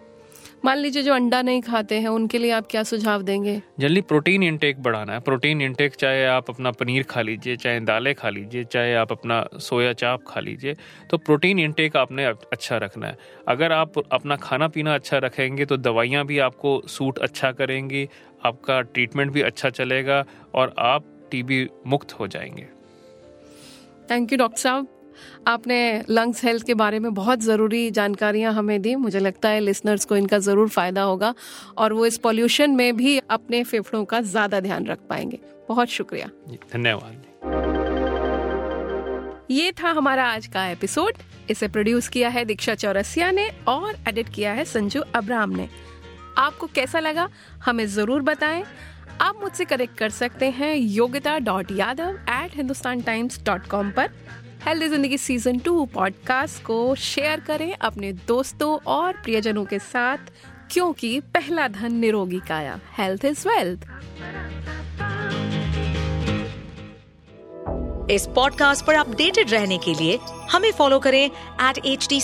मान 0.65 0.77
लीजिए 0.77 1.03
जो 1.03 1.13
अंडा 1.13 1.41
नहीं 1.41 1.61
खाते 1.61 1.99
हैं 1.99 2.07
उनके 2.07 2.37
लिए 2.37 2.51
आप 2.51 2.67
क्या 2.71 2.81
सुझाव 2.83 3.21
देंगे? 3.21 3.61
जल्दी 3.79 4.01
प्रोटीन 4.01 4.43
इंटेक 4.43 4.81
बढ़ाना 4.83 5.13
है। 5.13 5.19
प्रोटीन 5.19 5.61
इंटेक 5.61 5.95
चाहे 5.95 6.25
आप 6.25 6.49
अपना 6.49 6.71
पनीर 6.71 7.03
खा 7.03 7.21
लीजिए 7.21 7.55
चाहे 7.55 7.79
दालें 7.79 8.13
खा 8.15 8.29
लीजिए 8.29 8.63
चाहे 8.63 8.93
आप 8.93 9.11
अपना 9.11 9.43
सोया 9.59 9.93
चाप 9.93 10.23
खा 10.27 10.39
लीजिए 10.39 10.75
तो 11.09 11.17
प्रोटीन 11.17 11.59
इंटेक 11.59 11.95
आपने 11.97 12.25
अच्छा 12.25 12.77
रखना 12.77 13.07
है। 13.07 13.17
अगर 13.47 13.71
आप 13.71 13.99
अपना 14.11 14.35
खाना 14.35 14.67
पीना 14.67 14.95
अच्छा 14.95 15.17
रखेंगे 15.17 15.65
तो 15.65 15.77
दवाइयाँ 15.77 16.25
भी 16.25 16.39
आपको 16.39 16.81
सूट 16.87 17.19
अच्छा 17.19 17.51
करेंगी 17.51 18.07
आपका 18.45 18.81
ट्रीटमेंट 18.81 19.31
भी 19.31 19.41
अच्छा 19.41 19.69
चलेगा 19.69 20.23
और 20.55 20.75
आप 20.79 21.05
टीबी 21.31 21.67
मुक्त 21.87 22.13
हो 22.13 22.27
जाएँगे। 22.27 22.67
थैंक 24.11 24.31
यू 24.31 24.37
डॉक्टर 24.37 24.59
साहब। 24.59 24.87
आपने 25.47 25.79
लंग्स 26.09 26.43
हेल्थ 26.43 26.65
के 26.65 26.73
बारे 26.73 26.99
में 26.99 27.13
बहुत 27.13 27.39
ज़रूरी 27.41 27.89
जानकारियाँ 27.91 28.53
हमें 28.53 28.81
दी। 28.81 28.95
मुझे 28.97 29.19
लगता 29.19 29.49
है 29.49 29.59
लिसनर्स 29.59 30.05
को 30.05 30.15
इनका 30.17 30.39
ज़रूर 30.39 30.69
फ़ायदा 30.69 31.01
होगा 31.03 31.33
और 31.77 31.93
वो 31.93 32.05
इस 32.05 32.17
पॉल्यूशन 32.17 32.71
में 32.71 32.95
भी 32.97 33.17
अपने 33.29 33.63
फेफड़ों 33.63 34.03
का 34.05 34.21
ज़्यादा 34.23 34.59
ध्यान 34.59 34.85
रख 34.85 34.99
पाएँगे। 35.09 35.39
बहुत 35.69 35.87
शुक्रिया। 35.89 36.29
धन्यवाद 36.73 37.27
ये 39.51 39.71
था 39.73 39.89
हमारा 39.89 40.25
आज 40.25 40.47
का 40.47 40.65
एपिसोड 40.67 41.13
इसे 41.49 41.67
प्रोड्यूस 41.67 42.07
किया 42.07 42.29
है 42.29 42.43
दीक्षा 42.45 42.75
चौरसिया 42.75 43.29
ने 43.31 43.49
और 43.67 43.95
एडिट 44.07 44.29
किया 44.29 44.51
है 44.53 44.65
संजू 44.65 45.01
अब्राम 45.15 45.49
ने। 45.51 45.67
आपको 46.37 46.67
कैसा 46.67 46.99
लगा 46.99 47.27
हमें 47.65 47.85
ज़रूर 47.87 48.21
बताएँ। 48.21 48.63
आप 49.21 49.39
मुझसे 49.41 49.65
कनेक्ट 49.65 49.97
कर 49.97 50.09
सकते 50.09 50.49
हैं 50.49 50.75
Yogita 50.75 51.37
dot 51.39 51.71
Yadav 51.71 52.19
at 52.29 52.55
Hindustan 52.55 53.01
Times 53.01 53.39
dot 53.45 53.65
com 53.67 53.89
पर। 53.91 54.09
हेल्दी 54.65 54.87
ज़िंदगी 54.87 55.17
सीज़न 55.17 55.59
टू 55.59 55.85
पॉडकास्ट 55.85 56.63
को 56.63 56.95
शेयर 56.95 57.39
करें 57.39 57.73
अपने 57.73 58.11
दोस्तों 58.27 58.77
और 58.87 59.13
प्रियजनों 59.13 59.65
के 59.65 59.79
साथ, 59.79 60.17
क्योंकि 60.71 61.19
पहला 61.33 61.67
धन 61.67 61.93
निरोगी 61.95 62.39
काया। 62.39 62.79
हेल्थ 62.97 63.25
इज़ 63.25 63.47
वेल्थ 63.47 63.87
इस 68.11 68.25
पॉडकास्ट 68.35 68.85
पर 68.85 68.95
अपडेटेड 68.95 69.49
रहने 69.49 69.77
के 69.77 69.93
लिए 69.93 70.19
हमें 70.51 70.71
फॉलो 70.71 70.99
करें 70.99 71.23
एट 71.25 71.85
एच 71.85 72.07
डी 72.09 72.19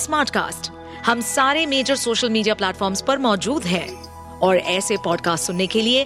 हम 1.05 1.21
सारे 1.21 1.65
मेजर 1.65 1.95
सोशल 1.95 2.29
मीडिया 2.29 2.53
प्लेटफॉर्म्स 2.55 3.01
पर 3.01 3.17
मौजूद 3.17 3.63
हैं। 3.63 3.87
और 4.39 4.57
ऐसे 4.57 4.95
पॉडकास्ट 5.03 5.47
सुनने 5.47 5.67
के 5.67 5.81
लिए 5.81 6.05